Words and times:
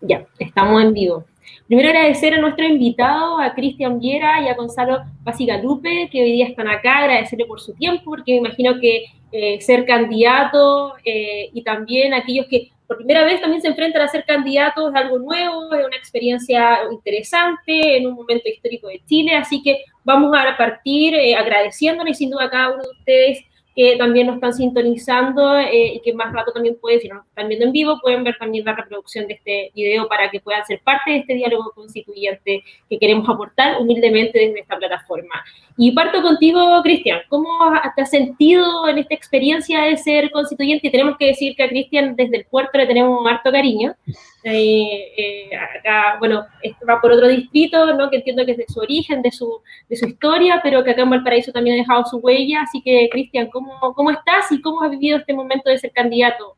Ya, 0.00 0.26
estamos 0.38 0.82
en 0.82 0.94
vivo. 0.94 1.24
Primero 1.66 1.90
agradecer 1.90 2.34
a 2.34 2.40
nuestro 2.40 2.64
invitado, 2.64 3.38
a 3.38 3.54
Cristian 3.54 4.00
Viera 4.00 4.40
y 4.42 4.48
a 4.48 4.54
Gonzalo 4.54 5.02
Basigalupe, 5.22 6.08
que 6.10 6.22
hoy 6.22 6.32
día 6.32 6.46
están 6.46 6.68
acá, 6.68 6.98
agradecerle 6.98 7.44
por 7.44 7.60
su 7.60 7.74
tiempo, 7.74 8.02
porque 8.06 8.32
me 8.32 8.38
imagino 8.48 8.80
que 8.80 9.04
eh, 9.32 9.60
ser 9.60 9.84
candidato 9.84 10.94
eh, 11.04 11.50
y 11.52 11.62
también 11.62 12.14
aquellos 12.14 12.46
que 12.48 12.70
por 12.86 12.96
primera 12.96 13.24
vez 13.24 13.40
también 13.40 13.62
se 13.62 13.68
enfrentan 13.68 14.02
a 14.02 14.08
ser 14.08 14.24
candidatos 14.24 14.90
es 14.90 14.96
algo 14.96 15.18
nuevo, 15.18 15.72
es 15.74 15.86
una 15.86 15.96
experiencia 15.96 16.80
interesante 16.90 17.98
en 17.98 18.08
un 18.08 18.14
momento 18.14 18.48
histórico 18.48 18.88
de 18.88 19.00
Chile, 19.06 19.34
así 19.34 19.62
que 19.62 19.84
vamos 20.02 20.36
a 20.36 20.56
partir 20.56 21.14
eh, 21.14 21.36
agradeciéndole 21.36 22.14
sin 22.14 22.30
duda 22.30 22.46
a 22.46 22.50
cada 22.50 22.74
uno 22.74 22.82
de 22.82 22.90
ustedes 22.90 23.44
que 23.74 23.96
también 23.96 24.26
nos 24.26 24.36
están 24.36 24.52
sintonizando 24.52 25.58
eh, 25.58 25.94
y 25.94 26.00
que 26.00 26.12
más 26.12 26.32
rato 26.32 26.52
también 26.52 26.76
pueden, 26.80 27.00
si 27.00 27.08
nos 27.08 27.24
están 27.26 27.48
viendo 27.48 27.66
en 27.66 27.72
vivo, 27.72 27.98
pueden 28.02 28.24
ver 28.24 28.36
también 28.38 28.64
la 28.64 28.74
reproducción 28.74 29.26
de 29.26 29.34
este 29.34 29.70
video 29.74 30.08
para 30.08 30.30
que 30.30 30.40
puedan 30.40 30.64
ser 30.66 30.80
parte 30.80 31.10
de 31.10 31.16
este 31.18 31.34
diálogo 31.34 31.70
constituyente 31.74 32.62
que 32.88 32.98
queremos 32.98 33.28
aportar 33.28 33.80
humildemente 33.80 34.38
desde 34.38 34.60
esta 34.60 34.76
plataforma. 34.76 35.44
Y 35.76 35.92
parto 35.92 36.20
contigo, 36.22 36.80
Cristian, 36.82 37.20
¿cómo 37.28 37.48
te 37.96 38.02
has 38.02 38.10
sentido 38.10 38.88
en 38.88 38.98
esta 38.98 39.14
experiencia 39.14 39.82
de 39.82 39.96
ser 39.96 40.30
constituyente? 40.30 40.90
tenemos 40.90 41.16
que 41.16 41.26
decir 41.26 41.56
que 41.56 41.62
a 41.62 41.68
Cristian 41.68 42.16
desde 42.16 42.38
el 42.38 42.44
puerto 42.44 42.76
le 42.78 42.86
tenemos 42.86 43.20
un 43.20 43.28
harto 43.28 43.50
cariño. 43.50 43.94
Eh, 44.42 45.12
eh, 45.16 45.50
acá, 45.78 46.16
bueno, 46.18 46.46
va 46.88 47.00
por 47.00 47.12
otro 47.12 47.28
distrito, 47.28 47.94
¿no? 47.94 48.08
que 48.08 48.16
entiendo 48.16 48.44
que 48.46 48.52
es 48.52 48.58
de 48.58 48.66
su 48.68 48.80
origen, 48.80 49.22
de 49.22 49.30
su, 49.30 49.60
de 49.88 49.96
su 49.96 50.06
historia, 50.06 50.60
pero 50.62 50.82
que 50.82 50.90
acá 50.92 51.02
en 51.02 51.10
Valparaíso 51.10 51.52
también 51.52 51.76
ha 51.76 51.80
dejado 51.80 52.04
su 52.04 52.18
huella. 52.18 52.62
Así 52.62 52.80
que, 52.82 53.08
Cristian, 53.10 53.48
¿cómo, 53.48 53.59
¿cómo 53.94 54.10
estás 54.10 54.50
y 54.50 54.60
cómo 54.60 54.82
has 54.82 54.90
vivido 54.90 55.18
este 55.18 55.34
momento 55.34 55.70
de 55.70 55.78
ser 55.78 55.92
candidato? 55.92 56.56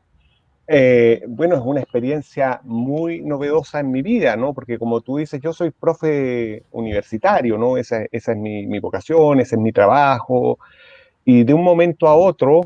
Eh, 0.67 1.21
bueno, 1.27 1.55
es 1.55 1.61
una 1.63 1.81
experiencia 1.81 2.61
muy 2.63 3.21
novedosa 3.21 3.79
en 3.81 3.91
mi 3.91 4.01
vida, 4.01 4.35
¿no? 4.35 4.53
Porque 4.53 4.77
como 4.77 5.01
tú 5.01 5.17
dices, 5.17 5.41
yo 5.41 5.51
soy 5.51 5.71
profe 5.71 6.63
universitario, 6.71 7.57
¿no? 7.57 7.77
Esa, 7.77 8.05
es 8.11 8.27
mi, 8.35 8.79
vocación, 8.79 9.39
ese 9.39 9.55
es 9.55 9.61
mi 9.61 9.71
trabajo. 9.71 10.57
Y 11.25 11.43
de 11.43 11.53
un 11.53 11.63
momento 11.63 12.07
a 12.07 12.15
otro, 12.15 12.61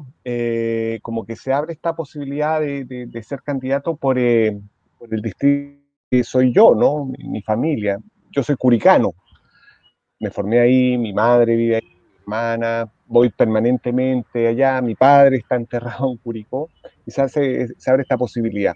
como 1.01 1.25
que 1.25 1.35
se 1.35 1.53
abre 1.53 1.73
esta 1.73 1.95
posibilidad 1.95 2.59
de, 2.61 3.23
ser 3.23 3.41
candidato 3.41 3.95
por, 3.95 4.17
por 4.97 5.13
el 5.13 5.21
distrito 5.21 5.77
que 6.09 6.23
soy 6.23 6.53
yo, 6.53 6.73
¿no? 6.75 7.05
Mi, 7.05 7.41
familia. 7.41 7.99
Yo 8.31 8.43
soy 8.43 8.55
curicano. 8.55 9.13
Me 10.19 10.29
formé 10.31 10.59
ahí, 10.59 10.97
mi 10.97 11.13
madre 11.13 11.55
vive 11.55 11.75
ahí, 11.77 11.96
hermana, 12.27 12.91
voy 13.07 13.29
permanentemente 13.29 14.47
allá, 14.47 14.81
mi 14.81 14.95
padre 14.95 15.37
está 15.37 15.55
enterrado 15.55 16.11
en 16.11 16.17
Curicó 16.17 16.69
y 17.05 17.11
se, 17.11 17.27
se 17.29 17.89
abre 17.89 18.03
esta 18.03 18.17
posibilidad. 18.17 18.73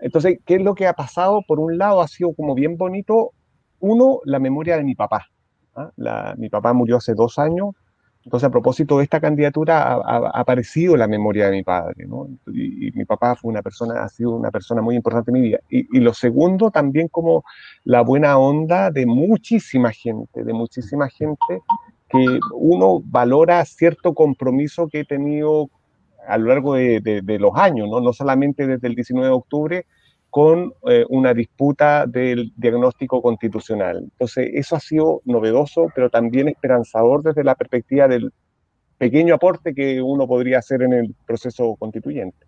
Entonces, 0.00 0.38
¿qué 0.44 0.56
es 0.56 0.62
lo 0.62 0.74
que 0.74 0.86
ha 0.86 0.94
pasado? 0.94 1.42
Por 1.46 1.60
un 1.60 1.78
lado, 1.78 2.00
ha 2.00 2.08
sido 2.08 2.34
como 2.34 2.54
bien 2.54 2.76
bonito, 2.76 3.32
uno, 3.78 4.20
la 4.24 4.38
memoria 4.38 4.76
de 4.76 4.84
mi 4.84 4.94
papá. 4.94 5.26
¿ah? 5.76 5.90
La, 5.96 6.34
mi 6.36 6.48
papá 6.48 6.72
murió 6.72 6.96
hace 6.96 7.14
dos 7.14 7.38
años 7.38 7.74
entonces, 8.24 8.46
a 8.46 8.50
propósito 8.50 8.98
de 8.98 9.04
esta 9.04 9.18
candidatura, 9.18 9.82
ha, 9.82 9.94
ha, 9.94 10.40
aparecido 10.40 10.94
la 10.96 11.08
memoria 11.08 11.46
de 11.46 11.52
mi 11.52 11.62
padre, 11.62 12.06
¿no? 12.06 12.28
Y, 12.52 12.88
y, 12.88 12.92
mi 12.92 13.06
papá 13.06 13.34
fue 13.34 13.50
una 13.50 13.62
persona, 13.62 14.04
ha 14.04 14.08
sido 14.10 14.32
una 14.32 14.50
persona 14.50 14.82
muy 14.82 14.94
importante 14.94 15.30
en 15.30 15.34
mi 15.34 15.40
vida. 15.40 15.60
Y, 15.70 15.96
y, 15.96 16.00
lo 16.00 16.12
segundo, 16.12 16.70
también 16.70 17.08
como 17.08 17.44
la 17.84 18.02
buena 18.02 18.36
onda 18.36 18.90
de 18.90 19.06
muchísima 19.06 19.90
gente, 19.90 20.44
de 20.44 20.52
muchísima 20.52 21.08
gente 21.08 21.62
que 22.10 22.40
uno 22.54 23.02
valora 23.04 23.64
cierto 23.64 24.14
compromiso 24.14 24.88
que 24.88 25.00
he 25.00 25.04
tenido 25.04 25.70
a 26.26 26.38
lo 26.38 26.48
largo 26.48 26.74
de, 26.74 27.00
de, 27.00 27.22
de 27.22 27.38
los 27.38 27.52
años, 27.56 27.88
¿no? 27.88 28.00
No 28.00 28.12
solamente 28.12 28.66
desde 28.66 28.88
el 28.88 28.94
19 28.94 29.28
de 29.28 29.34
octubre, 29.34 29.86
con 30.30 30.72
eh, 30.88 31.04
una 31.08 31.34
disputa 31.34 32.06
del 32.06 32.52
diagnóstico 32.56 33.20
constitucional. 33.20 33.98
Entonces, 33.98 34.50
eso 34.54 34.76
ha 34.76 34.80
sido 34.80 35.22
novedoso, 35.24 35.88
pero 35.94 36.08
también 36.08 36.48
esperanzador 36.48 37.22
desde 37.22 37.42
la 37.42 37.56
perspectiva 37.56 38.06
del 38.06 38.32
pequeño 38.96 39.34
aporte 39.34 39.74
que 39.74 40.00
uno 40.00 40.28
podría 40.28 40.58
hacer 40.58 40.82
en 40.82 40.92
el 40.92 41.14
proceso 41.26 41.74
constituyente. 41.76 42.46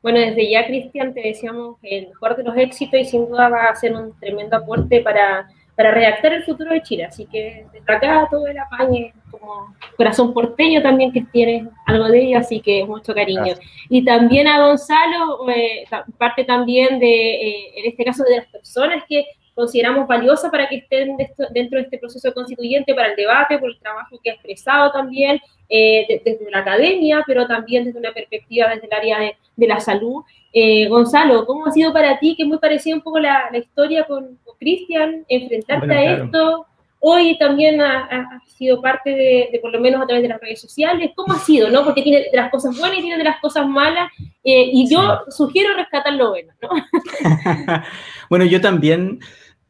Bueno, 0.00 0.20
desde 0.20 0.50
ya, 0.50 0.66
Cristian, 0.66 1.12
te 1.12 1.20
deseamos 1.20 1.76
el 1.82 2.08
mejor 2.08 2.36
de 2.36 2.44
los 2.44 2.56
éxitos 2.56 3.00
y 3.00 3.04
sin 3.04 3.28
duda 3.28 3.48
va 3.48 3.64
a 3.64 3.76
ser 3.76 3.94
un 3.94 4.18
tremendo 4.18 4.56
aporte 4.56 5.02
para 5.02 5.48
para 5.78 5.92
redactar 5.92 6.32
el 6.32 6.42
futuro 6.42 6.72
de 6.72 6.82
Chile. 6.82 7.04
Así 7.04 7.24
que 7.26 7.64
desde 7.72 7.92
acá 7.92 8.26
todo 8.28 8.48
el 8.48 8.58
apañe, 8.58 9.14
como 9.30 9.76
corazón 9.96 10.34
porteño 10.34 10.82
también 10.82 11.12
que 11.12 11.20
tiene 11.32 11.68
algo 11.86 12.08
de 12.08 12.20
ello, 12.20 12.38
así 12.38 12.60
que 12.60 12.84
mucho 12.84 13.14
cariño. 13.14 13.44
Gracias. 13.44 13.60
Y 13.88 14.04
también 14.04 14.48
a 14.48 14.66
Gonzalo, 14.66 15.48
eh, 15.48 15.84
parte 16.18 16.42
también 16.42 16.98
de, 16.98 17.06
eh, 17.06 17.72
en 17.76 17.86
este 17.86 18.04
caso, 18.04 18.24
de 18.24 18.38
las 18.38 18.46
personas 18.48 19.04
que 19.08 19.24
consideramos 19.54 20.08
valiosas 20.08 20.50
para 20.50 20.68
que 20.68 20.78
estén 20.78 21.16
dentro 21.50 21.78
de 21.78 21.84
este 21.84 21.98
proceso 21.98 22.34
constituyente, 22.34 22.92
para 22.92 23.10
el 23.10 23.16
debate, 23.16 23.56
por 23.58 23.70
el 23.70 23.78
trabajo 23.78 24.18
que 24.20 24.30
ha 24.30 24.34
expresado 24.34 24.90
también 24.90 25.40
eh, 25.68 26.20
desde 26.24 26.50
la 26.50 26.58
academia, 26.58 27.22
pero 27.24 27.46
también 27.46 27.84
desde 27.84 28.00
una 28.00 28.12
perspectiva 28.12 28.68
desde 28.68 28.88
el 28.88 28.92
área 28.92 29.20
de, 29.20 29.36
de 29.54 29.66
la 29.68 29.78
salud. 29.78 30.24
Eh, 30.52 30.88
Gonzalo, 30.88 31.46
¿cómo 31.46 31.66
ha 31.66 31.70
sido 31.70 31.92
para 31.92 32.18
ti, 32.18 32.34
que 32.34 32.42
es 32.42 32.48
muy 32.48 32.58
parecida 32.58 32.96
un 32.96 33.02
poco 33.02 33.20
la, 33.20 33.48
la 33.52 33.58
historia 33.58 34.04
con 34.04 34.38
Cristian, 34.58 35.24
enfrentarte 35.28 35.86
bueno, 35.86 36.00
a 36.00 36.24
esto? 36.24 36.66
Hoy 37.00 37.38
también 37.38 37.80
ha, 37.80 38.06
ha 38.06 38.40
sido 38.46 38.82
parte 38.82 39.10
de, 39.10 39.48
de, 39.52 39.58
por 39.60 39.70
lo 39.70 39.80
menos 39.80 40.02
a 40.02 40.06
través 40.06 40.22
de 40.22 40.28
las 40.28 40.40
redes 40.40 40.60
sociales. 40.60 41.12
¿Cómo 41.14 41.32
ha 41.32 41.38
sido, 41.38 41.70
no? 41.70 41.84
Porque 41.84 42.02
tiene 42.02 42.26
de 42.30 42.36
las 42.36 42.50
cosas 42.50 42.76
buenas 42.76 42.98
y 42.98 43.02
tiene 43.02 43.18
de 43.18 43.24
las 43.24 43.40
cosas 43.40 43.68
malas. 43.68 44.10
Eh, 44.42 44.70
y 44.72 44.90
yo 44.90 45.20
sí. 45.26 45.36
sugiero 45.36 45.74
rescatar 45.74 46.12
lo 46.14 46.30
bueno, 46.30 46.52
¿no? 46.60 46.70
bueno, 48.30 48.44
yo 48.46 48.60
también 48.60 49.20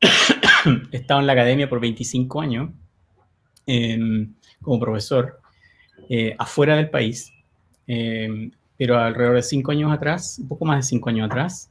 he 0.93 0.97
estado 0.97 1.21
en 1.21 1.27
la 1.27 1.35
academia 1.35 1.69
por 1.69 1.81
25 1.81 2.41
años 2.41 2.71
eh, 3.67 3.99
como 4.63 4.81
profesor 4.81 5.41
eh, 6.09 6.35
afuera 6.39 6.77
del 6.77 6.89
país. 6.89 7.31
Eh, 7.87 8.51
pero 8.79 8.99
alrededor 8.99 9.37
de 9.37 9.43
cinco 9.43 9.73
años 9.73 9.93
atrás, 9.93 10.39
un 10.39 10.49
poco 10.49 10.65
más 10.65 10.79
de 10.79 10.83
cinco 10.85 11.11
años 11.11 11.27
atrás, 11.27 11.71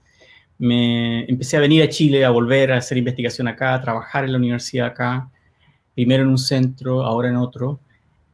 me 0.59 1.25
empecé 1.25 1.57
a 1.57 1.61
venir 1.61 1.83
a 1.83 1.89
Chile, 1.89 2.25
a 2.25 2.29
volver 2.29 2.71
a 2.71 2.77
hacer 2.77 2.97
investigación 2.97 3.47
acá, 3.47 3.73
a 3.73 3.81
trabajar 3.81 4.25
en 4.25 4.31
la 4.31 4.37
universidad 4.37 4.87
acá, 4.87 5.29
primero 5.95 6.23
en 6.23 6.29
un 6.29 6.37
centro, 6.37 7.03
ahora 7.03 7.29
en 7.29 7.35
otro, 7.35 7.79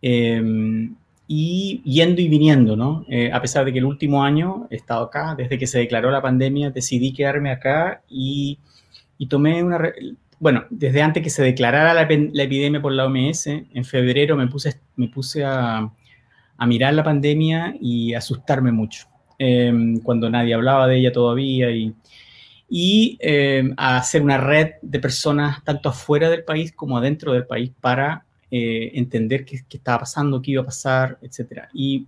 eh, 0.02 0.90
y 1.28 1.82
yendo 1.86 2.22
y 2.22 2.28
viniendo, 2.28 2.76
¿no? 2.76 3.06
Eh, 3.10 3.32
a 3.32 3.42
pesar 3.42 3.66
de 3.66 3.74
que 3.74 3.80
el 3.80 3.86
último 3.86 4.24
año 4.24 4.68
he 4.70 4.76
estado 4.76 5.06
acá, 5.06 5.36
desde 5.36 5.58
que 5.58 5.68
se 5.68 5.80
declaró 5.80 6.12
la 6.12 6.22
pandemia, 6.22 6.70
decidí 6.72 7.14
quedarme 7.14 7.52
acá 7.52 8.02
y, 8.10 8.60
y 9.18 9.28
tomé 9.28 9.64
una... 9.64 9.80
Bueno, 10.40 10.66
desde 10.70 11.02
antes 11.02 11.24
que 11.24 11.30
se 11.30 11.42
declarara 11.42 11.94
la, 11.94 12.08
la, 12.34 12.44
epidemia 12.44 12.82
por 12.82 12.92
la 12.92 13.06
OMS, 13.06 13.48
en 13.48 13.86
febrero 13.86 14.36
me 14.36 14.48
puse, 14.48 14.80
me 14.98 15.08
puse 15.08 15.46
a, 15.46 15.90
a 16.58 16.66
mirar 16.68 16.94
la 16.94 17.04
pandemia 17.04 17.76
y 17.80 18.14
asustarme 18.14 18.72
mucho, 18.72 19.08
eh, 19.40 19.74
cuando 20.04 20.30
nadie 20.30 20.54
hablaba 20.54 20.88
de 20.88 20.98
ella 20.98 21.12
todavía 21.12 21.72
y, 21.72 21.94
y 22.70 23.18
eh, 23.22 23.72
a 23.78 23.98
hacer 23.98 24.22
una 24.22 24.38
red 24.38 24.72
de 24.82 25.00
personas 25.00 25.64
tanto 25.64 25.90
afuera 25.90 26.30
del 26.30 26.44
país 26.44 26.72
como 26.72 26.98
adentro 26.98 27.34
del 27.34 27.46
país 27.46 27.72
para 27.80 28.26
eh, 28.50 28.92
entender 28.96 29.46
qué, 29.46 29.60
qué, 29.68 29.78
estaba 29.78 30.00
pasando, 30.00 30.42
qué 30.42 30.52
iba 30.52 30.62
a 30.62 30.66
pasar, 30.66 31.18
etc. 31.22 31.64
Y, 31.74 32.08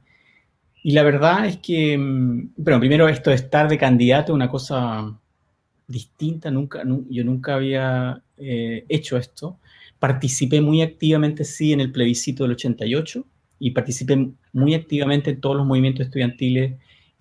y, 0.83 0.91
la 0.91 1.03
verdad 1.03 1.47
es 1.47 1.57
que, 1.57 1.97
mm, 1.97 2.53
bueno, 2.57 2.79
primero 2.79 3.07
esto 3.09 3.29
de 3.29 3.35
estar 3.35 3.67
de 3.67 3.77
candidato 3.77 4.31
es 4.31 4.35
una 4.35 4.49
cosa 4.49 5.19
distinta, 5.87 6.51
nunca, 6.51 6.83
no, 6.83 7.03
yo 7.09 7.23
nunca 7.23 7.55
había 7.55 8.21
eh, 8.37 8.85
hecho 8.89 9.17
esto. 9.17 9.59
Participé 9.99 10.61
muy 10.61 10.81
activamente, 10.81 11.43
sí, 11.43 11.73
en 11.73 11.81
el 11.81 11.91
plebiscito 11.91 12.43
del 12.43 12.53
88, 12.53 13.25
y 13.59 13.71
participé 13.71 14.29
muy 14.53 14.73
activamente 14.73 15.31
en 15.31 15.41
todos 15.41 15.55
los 15.55 15.65
movimientos 15.65 16.05
estudiantiles, 16.05 16.75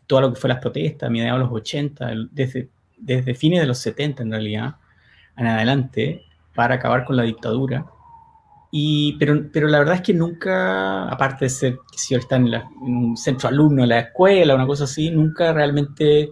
todo 0.07 0.21
lo 0.23 0.33
que 0.33 0.41
fue 0.41 0.49
las 0.49 0.61
protestas, 0.61 1.11
mediados 1.11 1.41
de 1.41 1.45
los 1.45 1.55
80, 1.55 2.11
desde, 2.31 2.69
desde 2.97 3.35
fines 3.35 3.61
de 3.61 3.67
los 3.67 3.79
70 3.79 4.23
en 4.23 4.31
realidad, 4.31 4.77
en 5.37 5.47
adelante, 5.47 6.23
para 6.55 6.77
acabar 6.77 7.05
con 7.05 7.17
la 7.17 7.23
dictadura. 7.25 7.87
Y, 8.71 9.17
pero, 9.19 9.41
pero 9.53 9.69
la 9.69 9.79
verdad 9.79 9.97
es 9.97 10.03
que 10.03 10.15
nunca, 10.15 11.09
aparte 11.09 11.45
de 11.45 11.49
ser, 11.49 11.79
si 11.97 12.15
está 12.15 12.37
en, 12.37 12.51
la, 12.51 12.69
en, 12.85 12.97
un 12.97 13.17
centro 13.17 13.49
alumno 13.49 13.83
de 13.83 13.89
la 13.89 14.01
escuela, 14.01 14.55
una 14.55 14.67
cosa 14.67 14.85
así, 14.85 15.11
nunca 15.11 15.53
realmente 15.53 16.31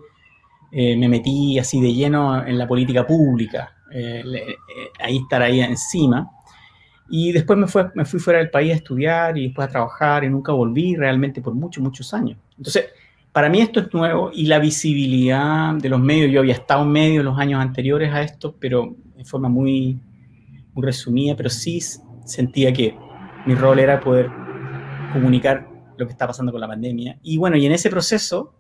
eh, 0.73 0.97
me 0.97 1.09
metí 1.09 1.59
así 1.59 1.81
de 1.81 1.93
lleno 1.93 2.45
en 2.45 2.59
la 2.59 2.67
política 2.67 3.07
pública, 3.07 3.77
eh, 3.93 4.25
eh, 4.27 4.57
ahí 4.99 5.19
estar 5.19 5.41
ahí 5.41 5.61
encima. 5.61 6.31
Y 7.09 7.31
después 7.31 7.59
me, 7.59 7.67
fue, 7.69 7.91
me 7.95 8.05
fui 8.05 8.19
fuera 8.19 8.39
del 8.39 8.51
país 8.51 8.73
a 8.73 8.77
estudiar 8.77 9.37
y 9.39 9.45
después 9.45 9.69
a 9.69 9.71
trabajar 9.71 10.25
y 10.25 10.31
nunca 10.31 10.51
volví 10.51 10.97
realmente 10.97 11.43
por 11.43 11.55
muchos, 11.55 11.83
muchos 11.83 12.13
años. 12.15 12.39
Entonces, 12.57 12.87
para 13.33 13.49
mí 13.49 13.61
esto 13.61 13.81
es 13.81 13.93
nuevo 13.95 14.31
y 14.33 14.47
la 14.47 14.59
visibilidad 14.59 15.75
de 15.75 15.89
los 15.89 16.01
medios, 16.01 16.31
yo 16.31 16.41
había 16.41 16.55
estado 16.55 16.83
en 16.83 16.93
medio 16.93 17.23
los 17.23 17.39
años 17.39 17.61
anteriores 17.61 18.13
a 18.13 18.23
esto, 18.23 18.55
pero 18.59 18.95
en 19.17 19.25
forma 19.25 19.49
muy, 19.49 19.99
muy 20.75 20.85
resumida, 20.85 21.35
pero 21.35 21.49
sí 21.49 21.81
sentía 22.25 22.73
que 22.73 22.95
mi 23.47 23.55
rol 23.55 23.79
era 23.79 24.01
poder 24.01 24.31
comunicar 25.13 25.67
lo 25.97 26.07
que 26.07 26.13
está 26.13 26.27
pasando 26.27 26.53
con 26.53 26.61
la 26.61 26.69
pandemia. 26.69 27.19
Y 27.23 27.39
bueno, 27.39 27.57
y 27.57 27.65
en 27.65 27.73
ese 27.73 27.89
proceso 27.89 28.55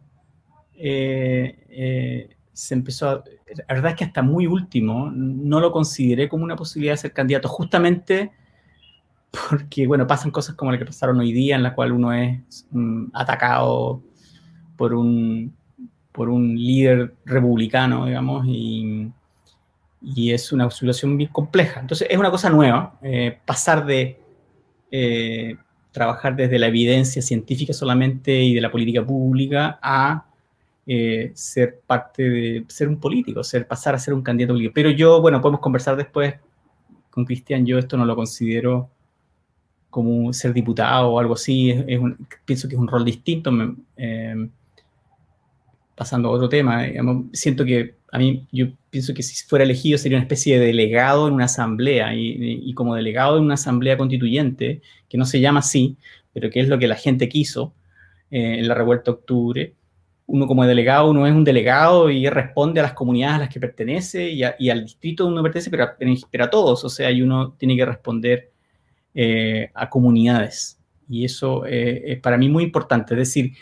eh, 0.74 1.66
eh, 1.68 2.28
se 2.52 2.74
empezó 2.74 3.10
a, 3.10 3.24
la 3.68 3.74
verdad 3.74 3.90
es 3.90 3.96
que 3.96 4.04
hasta 4.04 4.22
muy 4.22 4.46
último 4.46 5.10
no 5.12 5.60
lo 5.60 5.70
consideré 5.70 6.28
como 6.28 6.44
una 6.44 6.56
posibilidad 6.56 6.94
de 6.94 6.98
ser 6.98 7.12
candidato, 7.12 7.48
justamente 7.48 8.32
porque, 9.50 9.86
bueno, 9.86 10.06
pasan 10.06 10.30
cosas 10.30 10.54
como 10.54 10.70
las 10.70 10.78
que 10.78 10.86
pasaron 10.86 11.18
hoy 11.18 11.32
día, 11.32 11.56
en 11.56 11.62
la 11.62 11.74
cual 11.74 11.92
uno 11.92 12.12
es 12.12 12.66
mm, 12.70 13.06
atacado 13.14 14.02
por 14.76 14.94
un, 14.94 15.54
por 16.12 16.28
un 16.28 16.54
líder 16.56 17.14
republicano, 17.24 18.06
digamos, 18.06 18.46
y, 18.46 19.10
y, 20.02 20.32
es 20.32 20.52
una 20.52 20.70
situación 20.70 21.16
bien 21.16 21.30
compleja. 21.32 21.80
Entonces, 21.80 22.08
es 22.10 22.18
una 22.18 22.30
cosa 22.30 22.50
nueva, 22.50 22.98
eh, 23.02 23.38
pasar 23.44 23.86
de 23.86 24.18
eh, 24.90 25.56
trabajar 25.90 26.36
desde 26.36 26.58
la 26.58 26.66
evidencia 26.68 27.22
científica 27.22 27.72
solamente 27.72 28.42
y 28.42 28.54
de 28.54 28.60
la 28.60 28.70
política 28.70 29.04
pública 29.04 29.78
a 29.82 30.26
eh, 30.86 31.30
ser 31.34 31.80
parte 31.86 32.28
de 32.28 32.64
ser 32.68 32.88
un 32.88 32.98
político, 32.98 33.44
ser, 33.44 33.66
pasar 33.66 33.94
a 33.94 33.98
ser 33.98 34.14
un 34.14 34.22
candidato 34.22 34.54
político. 34.54 34.74
Pero 34.74 34.90
yo, 34.90 35.20
bueno, 35.20 35.40
podemos 35.40 35.60
conversar 35.60 35.96
después 35.96 36.34
con 37.10 37.24
Cristian, 37.24 37.66
yo 37.66 37.78
esto 37.78 37.96
no 37.96 38.04
lo 38.04 38.16
considero 38.16 38.90
como 39.90 40.32
ser 40.32 40.54
diputado 40.54 41.10
o 41.10 41.18
algo 41.20 41.34
así, 41.34 41.74
pienso 42.46 42.66
que 42.66 42.74
es 42.74 42.80
un 42.80 42.88
rol 42.88 43.04
distinto. 43.04 43.52
Pasando 45.94 46.28
a 46.28 46.32
otro 46.32 46.48
tema, 46.48 46.84
siento 47.32 47.64
que 47.64 47.94
a 48.12 48.18
mí, 48.18 48.46
yo 48.52 48.66
pienso 48.90 49.14
que 49.14 49.22
si 49.22 49.44
fuera 49.46 49.64
elegido 49.64 49.96
sería 49.96 50.18
una 50.18 50.24
especie 50.24 50.58
de 50.58 50.66
delegado 50.66 51.28
en 51.28 51.34
una 51.34 51.46
asamblea 51.46 52.14
y, 52.14 52.72
como 52.74 52.94
delegado 52.94 53.38
en 53.38 53.44
una 53.44 53.54
asamblea 53.54 53.96
constituyente, 53.96 54.82
que 55.08 55.16
no 55.16 55.24
se 55.24 55.40
llama 55.40 55.60
así, 55.60 55.96
pero 56.34 56.50
que 56.50 56.60
es 56.60 56.68
lo 56.68 56.78
que 56.78 56.86
la 56.86 56.96
gente 56.96 57.28
quiso 57.28 57.74
eh, 58.30 58.58
en 58.58 58.68
la 58.68 58.74
revuelta 58.74 59.10
de 59.10 59.10
octubre, 59.12 59.74
uno 60.26 60.46
como 60.46 60.64
delegado, 60.66 61.10
uno 61.10 61.26
es 61.26 61.34
un 61.34 61.44
delegado 61.44 62.10
y 62.10 62.28
responde 62.28 62.80
a 62.80 62.84
las 62.84 62.92
comunidades 62.92 63.36
a 63.36 63.38
las 63.40 63.48
que 63.48 63.60
pertenece 63.60 64.30
y, 64.30 64.42
al 64.42 64.84
distrito 64.84 65.24
donde 65.24 65.40
uno 65.40 65.42
pertenece, 65.42 65.70
pero, 66.30 66.44
a 66.44 66.50
todos, 66.50 66.84
o 66.84 66.88
sea, 66.90 67.10
y 67.10 67.22
uno 67.22 67.52
tiene 67.52 67.76
que 67.76 67.84
responder 67.86 68.50
eh, 69.14 69.70
a 69.74 69.88
comunidades. 69.88 70.78
Y 71.08 71.24
eso 71.24 71.66
eh, 71.66 72.12
es 72.12 72.20
para 72.20 72.38
mí 72.38 72.48
muy 72.48 72.64
importante, 72.64 73.14
es 73.14 73.18
decir, 73.18 73.52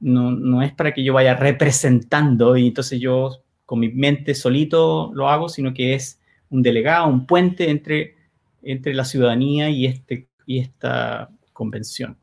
no, 0.00 0.30
no, 0.30 0.62
es 0.62 0.72
para 0.72 0.92
que 0.92 1.02
yo 1.02 1.12
vaya 1.14 1.34
representando 1.34 2.56
y 2.56 2.68
entonces 2.68 3.00
yo 3.00 3.30
con 3.64 3.80
mi 3.80 3.88
mente 3.88 4.34
solito 4.34 5.10
lo 5.14 5.28
hago, 5.28 5.48
sino 5.48 5.72
que 5.72 5.94
es 5.94 6.20
un 6.50 6.62
delegado, 6.62 7.08
un 7.08 7.26
puente 7.26 7.70
entre, 7.70 8.14
entre 8.62 8.94
la 8.94 9.04
ciudadanía 9.04 9.70
y, 9.70 9.86
este, 9.86 10.28
y 10.46 10.58
esta 10.58 11.30
convención. 11.52 12.16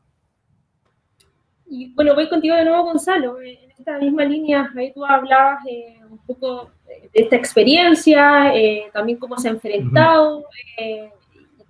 Y 1.68 1.92
bueno, 1.94 2.14
voy 2.14 2.28
contigo 2.28 2.54
de 2.54 2.64
nuevo, 2.64 2.84
Gonzalo. 2.84 3.40
En 3.40 3.70
esta 3.70 3.98
misma 3.98 4.24
línea, 4.24 4.70
ahí 4.76 4.92
tú 4.92 5.04
hablabas 5.04 5.64
eh, 5.68 5.98
un 6.08 6.18
poco 6.18 6.70
de 6.86 7.10
esta 7.14 7.36
experiencia, 7.36 8.52
también 8.92 9.18
cómo 9.18 9.36
se 9.38 9.48
ha 9.48 9.52
enfrentado 9.52 10.44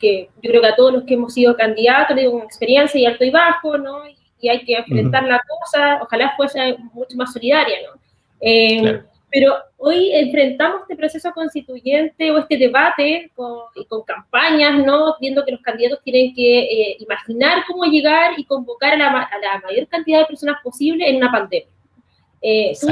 que 0.03 0.29
yo 0.43 0.51
creo 0.51 0.61
que 0.61 0.67
a 0.67 0.77
todos 0.77 0.93
los 0.93 1.05
que 1.05 1.15
hemos 1.15 1.33
sido 1.33 1.57
candidatos, 1.57 2.17
digo, 2.17 2.33
con 2.33 2.43
experiencia 2.43 3.01
y 3.01 3.07
alto 3.07 3.25
y 3.25 3.31
bajo, 3.31 3.79
¿no? 3.79 4.07
Y, 4.07 4.17
hay 4.49 4.65
que 4.65 4.75
enfrentar 4.75 5.25
la 5.25 5.41
cosa, 5.49 6.01
ojalá 6.03 6.35
fuese 6.37 6.77
mucho 6.93 7.17
más 7.17 7.33
solidaria, 7.33 7.79
¿no? 7.87 8.01
Eh, 8.41 9.03
pero 9.31 9.55
hoy 9.79 10.11
enfrentamos 10.13 10.83
este 10.83 10.95
proceso 10.95 11.33
constituyente 11.33 12.31
o 12.31 12.39
este 12.39 12.59
debate 12.59 13.31
con, 13.35 13.61
y 13.75 13.87
con 13.87 14.03
campañas, 14.03 14.85
¿no? 14.85 15.17
Viendo 15.19 15.43
que 15.45 15.53
los 15.53 15.63
candidatos 15.63 16.01
tienen 16.05 16.35
que 16.35 16.59
eh, 16.61 16.97
imaginar 16.99 17.65
cómo 17.67 17.85
llegar 17.85 18.33
y 18.37 18.45
convocar 18.45 18.93
a 18.93 18.97
la, 18.99 19.07
a 19.07 19.39
la 19.39 19.61
mayor 19.61 19.87
cantidad 19.89 20.19
de 20.19 20.27
personas 20.27 20.57
posible 20.63 21.09
en 21.09 21.17
una 21.17 21.33
pandemia. 21.33 21.72
Eh, 22.45 22.73
tú 22.81 22.89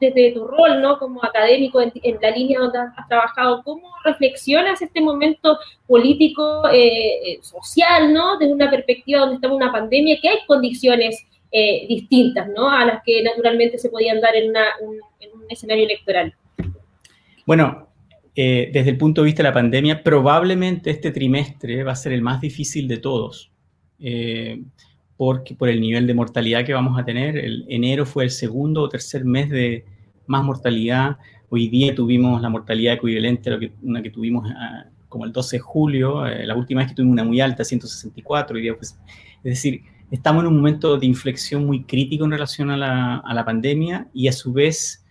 desde, 0.00 0.32
tu 0.32 0.44
rol 0.44 0.82
¿no? 0.82 0.98
como 0.98 1.24
académico 1.24 1.80
en, 1.80 1.92
la 2.20 2.32
línea 2.32 2.58
donde 2.58 2.80
has, 2.80 3.08
trabajado, 3.08 3.62
¿cómo 3.62 3.88
reflexionas 4.04 4.82
este 4.82 5.00
momento 5.00 5.56
político, 5.86 6.62
eh, 6.72 7.38
social, 7.40 8.12
¿no? 8.12 8.36
desde 8.38 8.52
una 8.52 8.68
perspectiva 8.68 9.20
donde 9.20 9.36
estamos 9.36 9.56
en 9.56 9.62
una 9.62 9.72
pandemia, 9.72 10.18
que 10.20 10.28
hay 10.28 10.38
condiciones 10.48 11.24
eh, 11.52 11.86
distintas 11.88 12.48
¿no? 12.48 12.68
a 12.68 12.84
las 12.84 13.02
que 13.04 13.22
naturalmente 13.22 13.78
se 13.78 13.88
podían 13.88 14.20
dar 14.20 14.34
en, 14.34 14.48
un, 14.48 14.98
escenario 15.48 15.84
electoral? 15.84 16.34
Bueno, 17.46 17.86
desde 18.34 18.90
el 18.90 18.98
punto 18.98 19.22
de 19.22 19.26
vista 19.26 19.42
de 19.42 19.48
la 19.48 19.54
pandemia, 19.54 20.02
probablemente 20.02 20.90
este 20.90 21.12
trimestre 21.12 21.84
va 21.84 21.92
a 21.92 21.96
ser 21.96 22.12
el 22.12 22.20
más 22.20 22.40
difícil 22.40 22.86
de 22.88 22.98
todos 22.98 23.50
porque 25.18 25.56
por 25.56 25.68
el 25.68 25.80
nivel 25.80 26.06
de 26.06 26.14
mortalidad 26.14 26.64
que 26.64 26.72
vamos 26.72 26.98
a 26.98 27.04
tener. 27.04 27.36
El 27.36 27.66
enero 27.68 28.06
fue 28.06 28.24
el 28.24 28.30
segundo 28.30 28.82
o 28.82 28.88
tercer 28.88 29.24
mes 29.24 29.50
de 29.50 29.84
más 30.28 30.44
mortalidad. 30.44 31.18
Hoy 31.50 31.68
día 31.68 31.92
tuvimos 31.92 32.40
la 32.40 32.48
mortalidad 32.48 32.94
equivalente 32.94 33.50
a 33.50 33.54
lo 33.54 33.58
que, 33.58 33.72
una 33.82 34.00
que 34.00 34.10
tuvimos 34.10 34.48
ah, 34.56 34.84
como 35.08 35.24
el 35.24 35.32
12 35.32 35.56
de 35.56 35.60
julio, 35.60 36.24
eh, 36.24 36.46
la 36.46 36.54
última 36.54 36.80
vez 36.80 36.90
que 36.90 36.94
tuvimos 36.94 37.14
una 37.14 37.24
muy 37.24 37.40
alta, 37.40 37.64
164. 37.64 38.54
Hoy 38.54 38.62
día, 38.62 38.76
pues, 38.76 38.96
es 39.38 39.42
decir, 39.42 39.82
estamos 40.12 40.44
en 40.44 40.48
un 40.48 40.56
momento 40.56 40.96
de 40.96 41.06
inflexión 41.06 41.66
muy 41.66 41.82
crítico 41.82 42.24
en 42.24 42.30
relación 42.30 42.70
a 42.70 42.76
la, 42.76 43.16
a 43.16 43.34
la 43.34 43.44
pandemia 43.44 44.06
y 44.14 44.28
a 44.28 44.32
su 44.32 44.52
vez 44.52 45.04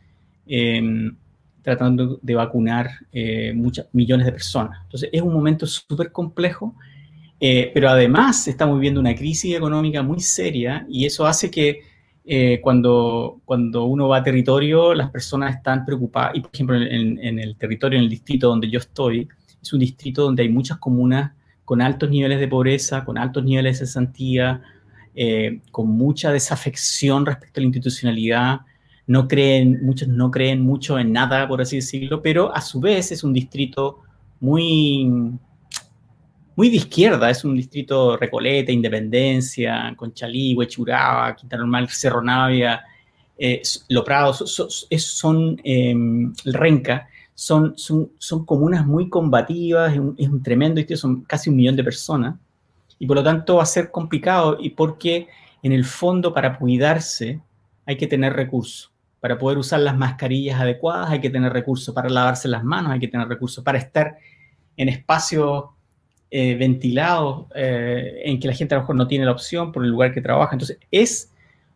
em, 0.45 1.17
tratando 1.63 2.17
de 2.21 2.33
vacunar 2.33 2.91
eh, 3.11 3.51
muchas, 3.53 3.87
millones 3.91 4.25
de 4.25 4.31
personas. 4.31 4.79
Entonces 4.83 5.09
es 5.11 5.21
un 5.21 5.33
momento 5.33 5.67
súper 5.67 6.13
complejo 6.13 6.73
eh, 7.39 7.71
pero 7.73 7.89
además 7.89 8.47
estamos 8.47 8.75
viviendo 8.75 8.99
una 8.99 9.15
crisis 9.15 9.55
económica 9.55 10.01
muy 10.01 10.19
seria 10.19 10.85
y 10.89 11.05
eso 11.05 11.25
hace 11.25 11.51
que 11.51 11.81
eh, 12.29 12.59
cuando, 12.61 13.39
cuando 13.45 13.85
uno 13.85 14.09
va 14.09 14.17
a 14.17 14.23
territorio 14.23 14.93
las 14.93 15.11
personas 15.11 15.55
están 15.55 15.85
preocupadas. 15.85 16.35
Y 16.35 16.41
por 16.41 16.49
ejemplo, 16.53 16.75
en, 16.75 17.39
el 17.39 17.55
territorio, 17.55 17.97
en 17.97 18.03
el 18.03 18.09
distrito 18.09 18.49
donde 18.49 18.69
yo 18.69 18.79
estoy, 18.79 19.27
es 19.61 19.73
un 19.73 19.79
distrito 19.79 20.23
donde 20.23 20.43
hay 20.43 20.49
muchas 20.49 20.77
comunas 20.77 21.31
con 21.63 21.81
altos 21.81 22.09
niveles 22.09 22.39
de 22.39 22.47
pobreza, 22.47 23.05
con 23.05 23.17
altos 23.17 23.43
niveles 23.43 23.79
de 23.79 23.85
cesantía, 23.85 24.61
eh, 25.15 25.61
con 25.71 25.89
mucha 25.89 26.31
desafección 26.31 27.25
respecto 27.25 27.59
a 27.59 27.61
la 27.61 27.67
institucionalidad. 27.67 28.61
No 29.05 29.27
creen, 29.27 29.85
muchos 29.85 30.07
no 30.09 30.31
creen 30.31 30.61
mucho 30.61 30.99
en 30.99 31.13
nada, 31.13 31.47
por 31.47 31.61
así 31.61 31.77
decirlo, 31.77 32.21
pero 32.21 32.53
a 32.53 32.61
su 32.61 32.81
vez 32.81 33.11
es 33.11 33.23
un 33.23 33.31
distrito 33.31 34.01
muy 34.41 35.37
muy 36.57 36.71
de 36.71 36.77
izquierda, 36.77 37.29
es 37.29 37.45
un 37.45 37.55
distrito 37.55 38.17
Recoleta, 38.17 38.71
Independencia, 38.71 39.93
Conchalí, 39.95 40.55
Huechuraba, 40.55 41.35
Quinta 41.35 41.55
Normal, 41.55 41.87
Cerro 41.87 42.19
Navia, 42.19 42.83
eh, 43.37 43.61
Loprado, 43.89 44.33
son, 44.33 45.61
em, 45.63 46.33
el 46.45 46.53
Renca, 46.55 47.07
son, 47.35 47.77
son, 47.77 48.11
son, 48.17 48.43
comunas 48.43 48.87
muy 48.87 49.07
combativas, 49.07 49.93
es 49.93 49.99
un, 49.99 50.41
tremendo 50.41 50.77
distrito, 50.77 50.99
son 50.99 51.21
casi 51.21 51.51
un 51.51 51.57
millón 51.57 51.75
de 51.75 51.83
personas, 51.83 52.39
y 52.97 53.05
por 53.05 53.17
lo 53.17 53.23
tanto 53.23 53.57
va 53.57 53.63
a 53.63 53.67
ser 53.67 53.91
complicado, 53.91 54.57
y 54.59 54.71
porque 54.71 55.27
en 55.61 55.73
el 55.73 55.85
fondo 55.85 56.33
para 56.33 56.57
cuidarse 56.57 57.39
hay 57.85 57.97
que 57.97 58.07
tener 58.07 58.33
recursos. 58.33 58.91
Para 59.19 59.37
poder 59.37 59.59
usar 59.59 59.81
las 59.81 59.95
mascarillas 59.95 60.59
adecuadas 60.59 61.11
hay 61.11 61.21
que 61.21 61.29
tener 61.29 61.53
recursos, 61.53 61.93
para 61.93 62.09
lavarse 62.09 62.47
las 62.47 62.63
manos 62.63 62.93
hay 62.93 62.99
que 62.99 63.07
tener 63.09 63.27
recursos, 63.27 63.63
para 63.63 63.77
estar 63.77 64.17
en 64.75 64.89
espacios 64.89 65.76
eh, 66.29 66.55
ventilado 66.55 67.47
eh, 67.55 68.21
en 68.25 68.37
que 68.37 68.49
la 68.49 68.53
gente 68.53 68.75
a 68.75 68.79
lo 68.79 68.83
mejor 68.83 68.97
no 68.97 69.07
tiene 69.07 69.23
la 69.23 69.31
opción 69.31 69.71
por 69.71 69.85
el 69.85 69.91
lugar 69.91 70.13
que 70.13 70.19
trabaja. 70.21 70.55
Entonces, 70.55 70.77
es 70.91 71.31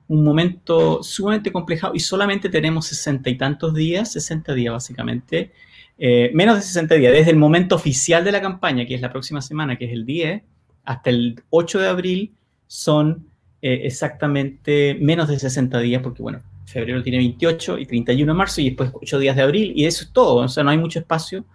un 0.09 0.25
momento 0.25 1.01
sumamente 1.03 1.53
complejo 1.53 1.91
y 1.93 2.01
solamente 2.01 2.49
tenemos 2.49 2.85
sesenta 2.87 3.29
y 3.29 3.37
tantos 3.37 3.73
días, 3.73 4.11
60 4.11 4.53
días 4.53 4.73
básicamente, 4.73 5.51
eh, 5.97 6.31
menos 6.33 6.57
de 6.57 6.63
60 6.63 6.95
días, 6.95 7.13
desde 7.13 7.31
el 7.31 7.37
momento 7.37 7.75
oficial 7.75 8.25
de 8.25 8.33
la 8.33 8.41
campaña, 8.41 8.85
que 8.85 8.93
es 8.93 8.99
la 8.99 9.09
próxima 9.09 9.41
semana, 9.41 9.77
que 9.77 9.85
es 9.85 9.93
el 9.93 10.05
10, 10.05 10.43
hasta 10.83 11.09
el 11.09 11.41
8 11.49 11.79
de 11.79 11.87
abril, 11.87 12.33
son 12.67 13.27
exactamente 13.61 14.97
menos 14.99 15.29
de 15.29 15.39
60 15.39 15.79
días, 15.79 16.01
porque 16.01 16.23
bueno, 16.23 16.41
febrero 16.65 17.03
tiene 17.03 17.19
28 17.19 17.77
y 17.77 17.85
31 17.85 18.33
de 18.33 18.37
marzo 18.37 18.59
y 18.59 18.65
después 18.65 18.91
8 18.93 19.19
días 19.19 19.35
de 19.35 19.43
abril, 19.43 19.71
y 19.75 19.85
eso 19.85 20.03
es 20.03 20.11
todo, 20.11 20.35
o 20.35 20.47
sea, 20.49 20.63
no 20.63 20.71
hay 20.71 20.77
mucho 20.77 20.99
espacio 20.99 21.45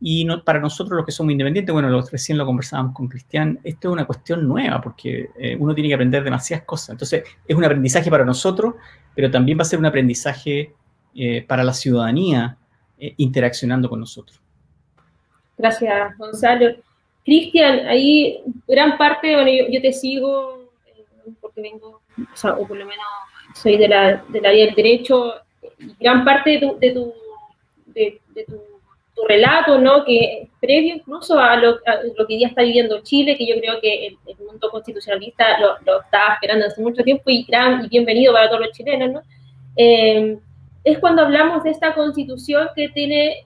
y 0.00 0.26
para 0.44 0.60
nosotros 0.60 0.96
los 0.96 1.06
que 1.06 1.12
somos 1.12 1.32
independientes, 1.32 1.72
bueno, 1.72 2.02
recién 2.10 2.36
lo 2.36 2.44
conversábamos 2.44 2.94
con 2.94 3.08
Cristian, 3.08 3.58
esto 3.64 3.88
es 3.88 3.92
una 3.92 4.04
cuestión 4.04 4.46
nueva 4.46 4.80
porque 4.80 5.30
eh, 5.38 5.56
uno 5.58 5.74
tiene 5.74 5.88
que 5.88 5.94
aprender 5.94 6.22
demasiadas 6.22 6.66
cosas. 6.66 6.90
Entonces, 6.90 7.24
es 7.46 7.56
un 7.56 7.64
aprendizaje 7.64 8.10
para 8.10 8.24
nosotros, 8.24 8.74
pero 9.14 9.30
también 9.30 9.58
va 9.58 9.62
a 9.62 9.64
ser 9.64 9.78
un 9.78 9.86
aprendizaje 9.86 10.74
eh, 11.14 11.42
para 11.48 11.64
la 11.64 11.72
ciudadanía 11.72 12.58
eh, 12.98 13.14
interaccionando 13.16 13.88
con 13.88 14.00
nosotros. 14.00 14.38
Gracias, 15.56 16.16
Gonzalo. 16.18 16.76
Cristian, 17.24 17.86
ahí 17.86 18.42
gran 18.68 18.98
parte, 18.98 19.34
bueno, 19.34 19.50
yo, 19.70 19.80
te 19.80 19.92
sigo 19.92 20.70
porque 21.40 21.62
vengo, 21.62 22.02
o, 22.44 22.68
por 22.68 22.76
lo 22.76 22.84
menos 22.84 23.06
soy 23.54 23.78
de 23.78 23.88
la, 23.88 24.22
de 24.28 24.40
la 24.42 24.50
área 24.50 24.66
del 24.66 24.74
derecho, 24.74 25.32
gran 25.98 26.24
parte 26.24 26.60
de 26.78 26.90
tu 26.92 27.12
tu 29.16 29.26
relato, 29.26 29.78
¿no? 29.78 30.04
Que 30.04 30.48
previo 30.60 30.94
incluso 30.94 31.38
a 31.38 31.56
lo, 31.56 31.78
que 32.28 32.38
ya 32.38 32.48
está 32.48 32.62
viviendo 32.62 33.00
Chile, 33.02 33.36
que 33.36 33.46
yo 33.46 33.58
creo 33.58 33.80
que 33.80 34.08
el, 34.08 34.16
mundo 34.46 34.70
constitucionalista 34.70 35.58
lo, 35.58 35.78
lo, 35.86 36.02
estaba 36.02 36.34
esperando 36.34 36.66
hace 36.66 36.82
mucho 36.82 37.02
tiempo 37.02 37.24
y 37.30 37.44
gran 37.44 37.84
y 37.84 37.88
bienvenido 37.88 38.34
para 38.34 38.48
todos 38.48 38.66
los 38.66 38.72
chilenos, 38.72 39.10
¿no? 39.10 39.22
Eh, 39.76 40.38
es 40.84 40.98
cuando 40.98 41.22
hablamos 41.22 41.64
de 41.64 41.70
esta 41.70 41.94
constitución 41.94 42.68
que 42.76 42.90
tiene 42.90 43.44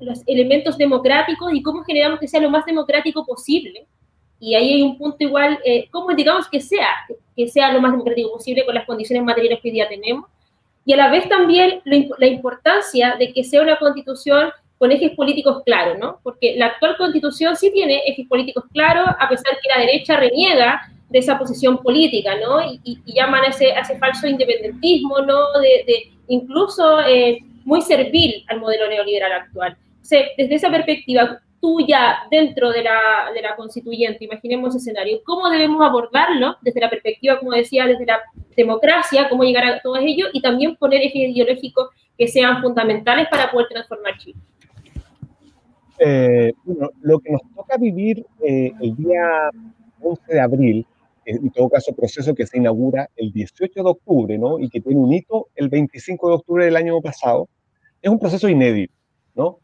los 0.00 0.22
elementos 0.26 0.78
democráticos 0.78 1.52
y 1.52 1.62
cómo 1.62 1.82
generamos 1.82 2.20
que 2.20 2.28
sea 2.28 2.40
lo 2.40 2.48
más 2.48 2.64
democrático 2.64 3.26
posible. 3.26 3.86
Y 4.40 4.54
ahí 4.54 4.74
hay 4.74 4.82
un 4.82 4.96
punto 4.96 5.16
igual, 5.20 5.58
eh, 5.64 5.88
cómo 5.90 6.14
digamos 6.14 6.48
que 6.48 6.60
sea, 6.60 6.88
que 7.36 7.48
sea 7.48 7.72
lo 7.72 7.80
más 7.80 7.90
democrático 7.90 8.32
posible 8.32 8.64
con 8.64 8.74
las 8.74 8.86
condiciones 8.86 9.24
materiales 9.24 9.58
que 9.60 9.68
hoy 9.68 9.72
día 9.72 9.88
tenemos. 9.88 10.30
Y 10.84 10.92
a 10.92 10.96
la 10.96 11.10
vez 11.10 11.28
también 11.28 11.82
la 11.84 12.26
importancia 12.26 13.16
de 13.18 13.32
que 13.32 13.44
sea 13.44 13.62
una 13.62 13.78
constitución 13.78 14.50
con 14.78 14.92
ejes 14.92 15.12
políticos 15.12 15.62
claros, 15.66 15.98
¿no? 15.98 16.20
Porque 16.22 16.54
la 16.56 16.66
actual 16.66 16.96
constitución 16.96 17.56
sí 17.56 17.70
tiene 17.72 18.02
ejes 18.06 18.26
políticos 18.28 18.64
claros, 18.72 19.08
a 19.18 19.28
pesar 19.28 19.58
que 19.60 19.68
la 19.68 19.80
derecha 19.84 20.16
reniega 20.16 20.80
de 21.08 21.18
esa 21.18 21.38
posición 21.38 21.78
política, 21.78 22.36
¿no? 22.36 22.60
Y, 22.84 23.00
llaman 23.06 23.44
a 23.44 23.48
ese, 23.48 23.70
ese, 23.70 23.98
falso 23.98 24.26
independentismo, 24.26 25.20
¿no? 25.20 25.38
De, 25.60 26.12
incluso 26.28 27.00
eh, 27.00 27.38
muy 27.64 27.82
servil 27.82 28.44
al 28.48 28.60
modelo 28.60 28.88
neoliberal 28.88 29.32
actual. 29.32 29.76
O 30.00 30.04
sea, 30.04 30.22
desde 30.36 30.54
esa 30.54 30.70
perspectiva 30.70 31.40
tuya 31.60 32.20
dentro 32.30 32.70
de 32.70 32.82
la, 32.82 33.30
de 33.34 33.42
la 33.42 33.56
constituyente, 33.56 34.24
imaginemos 34.24 34.70
ese 34.70 34.78
escenario, 34.90 35.20
¿cómo 35.24 35.50
debemos 35.50 35.84
abordarlo 35.84 36.56
desde 36.62 36.80
la 36.80 36.90
perspectiva, 36.90 37.38
como 37.38 37.52
decía, 37.52 37.86
desde 37.86 38.06
la 38.06 38.20
democracia, 38.56 39.28
cómo 39.28 39.42
llegar 39.42 39.64
a 39.64 39.80
todo 39.80 39.96
ello 39.96 40.26
y 40.32 40.40
también 40.40 40.76
poner 40.76 41.00
ejes 41.00 41.30
ideológicos 41.30 41.88
que 42.18 42.26
sean 42.26 42.60
fundamentales 42.60 43.28
para 43.30 43.50
poder 43.50 43.68
transformar 43.68 44.18
Chile? 44.18 44.38
Eh, 46.00 46.52
bueno, 46.64 46.90
lo 47.00 47.20
que 47.20 47.30
nos 47.30 47.42
toca 47.54 47.76
vivir 47.76 48.26
eh, 48.44 48.72
el 48.80 48.96
día 48.96 49.50
11 50.00 50.22
de 50.34 50.40
abril, 50.40 50.86
en 51.24 51.50
todo 51.50 51.68
caso 51.68 51.94
proceso 51.94 52.34
que 52.34 52.46
se 52.46 52.58
inaugura 52.58 53.08
el 53.16 53.32
18 53.32 53.82
de 53.82 53.88
octubre, 53.88 54.38
¿no? 54.38 54.58
Y 54.58 54.68
que 54.68 54.80
tiene 54.80 55.00
un 55.00 55.12
hito 55.12 55.48
el 55.54 55.68
25 55.68 56.28
de 56.28 56.34
octubre 56.34 56.64
del 56.64 56.76
año 56.76 57.00
pasado, 57.00 57.48
es 58.00 58.10
un 58.10 58.18
proceso 58.18 58.48
inédito, 58.48 58.94
¿no? 59.34 59.58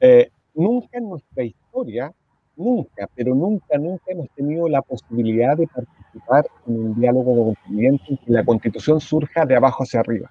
Eh, 0.00 0.30
nunca 0.54 0.98
en 0.98 1.10
nuestra 1.10 1.44
historia, 1.44 2.12
nunca, 2.56 3.08
pero 3.14 3.34
nunca, 3.34 3.76
nunca 3.76 4.04
hemos 4.08 4.30
tenido 4.30 4.68
la 4.68 4.80
posibilidad 4.82 5.56
de 5.56 5.66
participar 5.66 6.46
en 6.66 6.78
un 6.78 7.00
diálogo 7.00 7.44
constituyente 7.44 8.04
en 8.08 8.16
que 8.16 8.32
la 8.32 8.44
constitución 8.44 9.00
surja 9.00 9.44
de 9.44 9.56
abajo 9.56 9.82
hacia 9.82 10.00
arriba. 10.00 10.30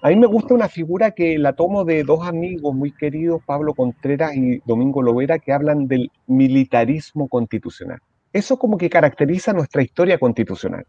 A 0.00 0.10
mí 0.10 0.16
me 0.16 0.28
gusta 0.28 0.54
una 0.54 0.68
figura 0.68 1.10
que 1.10 1.38
la 1.38 1.54
tomo 1.54 1.84
de 1.84 2.04
dos 2.04 2.24
amigos 2.26 2.72
muy 2.72 2.92
queridos, 2.92 3.42
Pablo 3.44 3.74
Contreras 3.74 4.36
y 4.36 4.62
Domingo 4.64 5.02
Lovera, 5.02 5.40
que 5.40 5.52
hablan 5.52 5.88
del 5.88 6.12
militarismo 6.28 7.28
constitucional. 7.28 7.98
Eso 8.32 8.58
como 8.58 8.78
que 8.78 8.88
caracteriza 8.88 9.52
nuestra 9.52 9.82
historia 9.82 10.16
constitucional. 10.18 10.86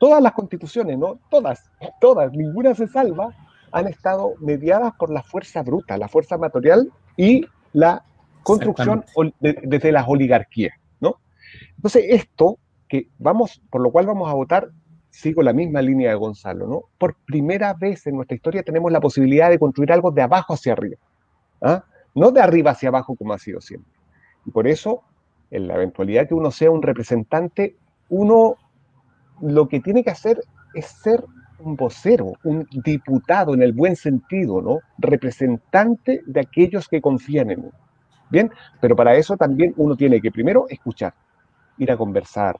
Todas 0.00 0.22
las 0.22 0.32
constituciones, 0.32 0.96
¿no? 0.96 1.18
Todas, 1.30 1.70
todas, 2.00 2.32
ninguna 2.32 2.74
se 2.74 2.88
salva, 2.88 3.34
han 3.70 3.86
estado 3.86 4.32
mediadas 4.40 4.94
por 4.98 5.10
la 5.10 5.22
fuerza 5.22 5.62
bruta, 5.62 5.98
la 5.98 6.08
fuerza 6.08 6.38
material 6.38 6.90
y 7.18 7.44
la 7.74 8.02
construcción 8.42 9.04
desde 9.40 9.92
las 9.92 10.08
oligarquías, 10.08 10.72
¿no? 11.00 11.16
Entonces, 11.76 12.06
esto 12.08 12.58
que 12.88 13.08
vamos, 13.18 13.60
por 13.68 13.82
lo 13.82 13.90
cual 13.90 14.06
vamos 14.06 14.30
a 14.30 14.34
votar 14.34 14.70
sigo 15.10 15.42
la 15.42 15.52
misma 15.52 15.82
línea 15.82 16.10
de 16.10 16.16
Gonzalo, 16.16 16.66
¿no? 16.66 16.82
Por 16.98 17.14
primera 17.26 17.74
vez 17.74 18.06
en 18.06 18.16
nuestra 18.16 18.36
historia 18.36 18.62
tenemos 18.62 18.92
la 18.92 19.00
posibilidad 19.00 19.50
de 19.50 19.58
construir 19.58 19.92
algo 19.92 20.10
de 20.10 20.22
abajo 20.22 20.54
hacia 20.54 20.72
arriba, 20.72 20.96
¿ah? 21.62 21.84
no 22.14 22.30
de 22.30 22.40
arriba 22.40 22.72
hacia 22.72 22.88
abajo 22.88 23.16
como 23.16 23.32
ha 23.32 23.38
sido 23.38 23.60
siempre. 23.60 23.92
Y 24.46 24.50
por 24.50 24.66
eso, 24.66 25.02
en 25.50 25.68
la 25.68 25.74
eventualidad 25.74 26.28
que 26.28 26.34
uno 26.34 26.50
sea 26.50 26.70
un 26.70 26.82
representante, 26.82 27.76
uno 28.08 28.56
lo 29.40 29.68
que 29.68 29.80
tiene 29.80 30.02
que 30.02 30.10
hacer 30.10 30.40
es 30.74 30.86
ser 30.86 31.24
un 31.58 31.76
vocero, 31.76 32.34
un 32.44 32.66
diputado 32.84 33.54
en 33.54 33.62
el 33.62 33.72
buen 33.72 33.96
sentido, 33.96 34.62
¿no? 34.62 34.80
Representante 34.98 36.22
de 36.26 36.40
aquellos 36.40 36.88
que 36.88 37.00
confían 37.00 37.50
en 37.50 37.60
uno. 37.60 37.72
Bien, 38.30 38.50
pero 38.80 38.94
para 38.94 39.14
eso 39.16 39.36
también 39.36 39.72
uno 39.76 39.96
tiene 39.96 40.20
que 40.20 40.30
primero 40.30 40.66
escuchar, 40.68 41.14
ir 41.78 41.90
a 41.90 41.96
conversar, 41.96 42.58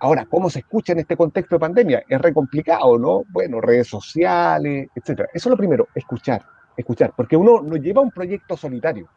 Ahora, 0.00 0.26
¿cómo 0.26 0.50
se 0.50 0.60
escucha 0.60 0.92
en 0.92 1.00
este 1.00 1.16
contexto 1.16 1.56
de 1.56 1.60
pandemia? 1.60 2.02
Es 2.08 2.20
re 2.20 2.32
complicado, 2.32 2.98
¿no? 2.98 3.24
Bueno, 3.28 3.60
redes 3.60 3.88
sociales, 3.88 4.88
etcétera. 4.94 5.28
Eso 5.32 5.48
es 5.48 5.50
lo 5.50 5.56
primero, 5.56 5.88
escuchar, 5.94 6.44
escuchar, 6.76 7.12
porque 7.16 7.36
uno 7.36 7.62
no 7.62 7.76
lleva 7.76 8.02
un 8.02 8.10
proyecto 8.10 8.56
solitario. 8.56 9.08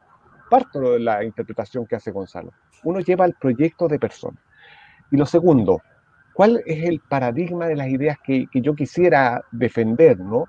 Parto 0.50 0.80
de 0.80 1.00
la 1.00 1.24
interpretación 1.24 1.86
que 1.86 1.96
hace 1.96 2.12
Gonzalo. 2.12 2.52
Uno 2.84 3.00
lleva 3.00 3.26
el 3.26 3.34
proyecto 3.34 3.88
de 3.88 4.00
persona. 4.00 4.38
Y 5.12 5.18
lo 5.18 5.26
segundo, 5.26 5.82
¿cuál 6.34 6.62
es 6.66 6.86
el 6.86 7.00
paradigma 7.02 7.68
de 7.68 7.76
las 7.76 7.88
ideas 7.88 8.18
que, 8.24 8.48
que 8.48 8.62
yo 8.62 8.76
quisiera 8.76 9.44
defender, 9.52 10.20
¿no? 10.20 10.46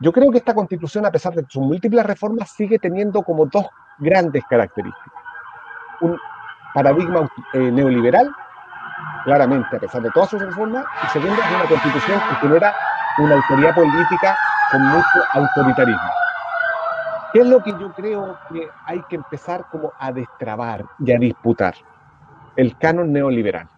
Yo 0.00 0.12
creo 0.12 0.30
que 0.30 0.38
esta 0.38 0.54
constitución, 0.54 1.04
a 1.06 1.10
pesar 1.10 1.34
de 1.34 1.44
sus 1.48 1.62
múltiples 1.62 2.06
reformas, 2.06 2.50
sigue 2.52 2.78
teniendo 2.78 3.22
como 3.22 3.46
dos 3.46 3.66
grandes 3.98 4.44
características. 4.48 5.12
Un 6.00 6.16
paradigma 6.72 7.28
eh, 7.52 7.70
neoliberal 7.72 8.30
claramente, 9.28 9.76
a 9.76 9.78
pesar 9.78 10.00
de 10.00 10.10
todas 10.10 10.30
sus 10.30 10.40
reformas, 10.40 10.86
y 11.04 11.06
segundo, 11.08 11.36
una 11.54 11.68
constitución 11.68 12.18
que 12.30 12.34
genera 12.36 12.74
una 13.18 13.34
autoridad 13.34 13.74
política 13.74 14.38
con 14.72 14.82
mucho 14.86 15.18
autoritarismo. 15.34 16.10
¿Qué 17.34 17.40
es 17.40 17.46
lo 17.46 17.62
que 17.62 17.72
yo 17.72 17.92
creo 17.92 18.38
que 18.50 18.66
hay 18.86 19.02
que 19.10 19.16
empezar 19.16 19.66
como 19.70 19.92
a 19.98 20.12
destrabar 20.12 20.82
y 21.04 21.12
a 21.12 21.18
disputar? 21.18 21.74
El 22.56 22.78
canon 22.78 23.12
neoliberal. 23.12 23.68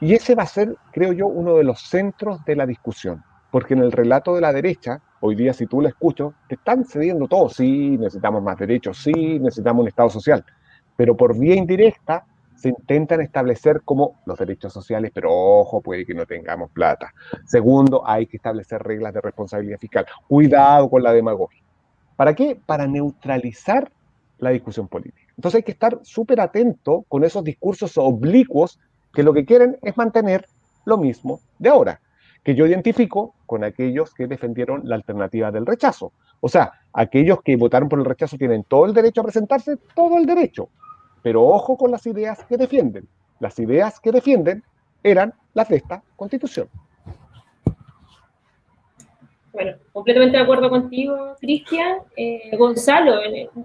Y 0.00 0.12
ese 0.12 0.34
va 0.34 0.42
a 0.42 0.46
ser, 0.46 0.76
creo 0.92 1.14
yo, 1.14 1.28
uno 1.28 1.54
de 1.54 1.64
los 1.64 1.80
centros 1.80 2.44
de 2.44 2.54
la 2.54 2.66
discusión, 2.66 3.24
porque 3.50 3.72
en 3.72 3.80
el 3.80 3.90
relato 3.90 4.34
de 4.34 4.42
la 4.42 4.52
derecha, 4.52 5.00
hoy 5.20 5.34
día 5.34 5.54
si 5.54 5.66
tú 5.66 5.80
lo 5.80 5.88
escuchas, 5.88 6.28
te 6.46 6.56
están 6.56 6.84
cediendo 6.84 7.26
todo, 7.26 7.48
sí, 7.48 7.96
necesitamos 7.96 8.42
más 8.42 8.58
derechos, 8.58 8.98
sí, 8.98 9.38
necesitamos 9.38 9.80
un 9.80 9.88
Estado 9.88 10.10
social, 10.10 10.44
pero 10.94 11.16
por 11.16 11.38
vía 11.38 11.54
indirecta 11.54 12.26
se 12.56 12.68
intentan 12.68 13.20
establecer 13.20 13.82
como 13.84 14.20
los 14.26 14.38
derechos 14.38 14.72
sociales, 14.72 15.10
pero 15.14 15.30
ojo, 15.32 15.80
puede 15.80 16.06
que 16.06 16.14
no 16.14 16.26
tengamos 16.26 16.70
plata. 16.70 17.12
Segundo, 17.44 18.02
hay 18.06 18.26
que 18.26 18.36
establecer 18.36 18.82
reglas 18.82 19.12
de 19.14 19.20
responsabilidad 19.20 19.78
fiscal. 19.78 20.06
Cuidado 20.28 20.88
con 20.88 21.02
la 21.02 21.12
demagogia. 21.12 21.62
¿Para 22.16 22.34
qué? 22.34 22.58
Para 22.64 22.86
neutralizar 22.86 23.90
la 24.38 24.50
discusión 24.50 24.88
política. 24.88 25.32
Entonces 25.36 25.56
hay 25.56 25.62
que 25.62 25.72
estar 25.72 25.98
súper 26.02 26.40
atento 26.40 27.04
con 27.08 27.24
esos 27.24 27.42
discursos 27.42 27.98
oblicuos 27.98 28.78
que 29.12 29.22
lo 29.22 29.32
que 29.32 29.44
quieren 29.44 29.78
es 29.82 29.96
mantener 29.96 30.46
lo 30.84 30.98
mismo 30.98 31.40
de 31.58 31.70
ahora, 31.70 32.00
que 32.42 32.54
yo 32.54 32.66
identifico 32.66 33.34
con 33.46 33.64
aquellos 33.64 34.12
que 34.14 34.26
defendieron 34.26 34.82
la 34.84 34.96
alternativa 34.96 35.50
del 35.50 35.66
rechazo. 35.66 36.12
O 36.40 36.48
sea, 36.48 36.72
aquellos 36.92 37.42
que 37.42 37.56
votaron 37.56 37.88
por 37.88 37.98
el 37.98 38.04
rechazo 38.04 38.36
tienen 38.36 38.64
todo 38.64 38.86
el 38.86 38.94
derecho 38.94 39.22
a 39.22 39.24
presentarse, 39.24 39.76
todo 39.94 40.18
el 40.18 40.26
derecho. 40.26 40.68
Pero 41.24 41.42
ojo 41.42 41.78
con 41.78 41.90
las 41.90 42.06
ideas 42.06 42.44
que 42.44 42.58
defienden. 42.58 43.08
Las 43.40 43.58
ideas 43.58 43.98
que 43.98 44.12
defienden 44.12 44.62
eran 45.02 45.32
las 45.54 45.70
de 45.70 45.76
esta 45.76 46.02
constitución. 46.16 46.68
Bueno, 49.50 49.76
completamente 49.94 50.36
de 50.36 50.42
acuerdo 50.42 50.68
contigo, 50.68 51.34
Cristian. 51.40 52.00
Eh, 52.14 52.54
Gonzalo, 52.58 53.20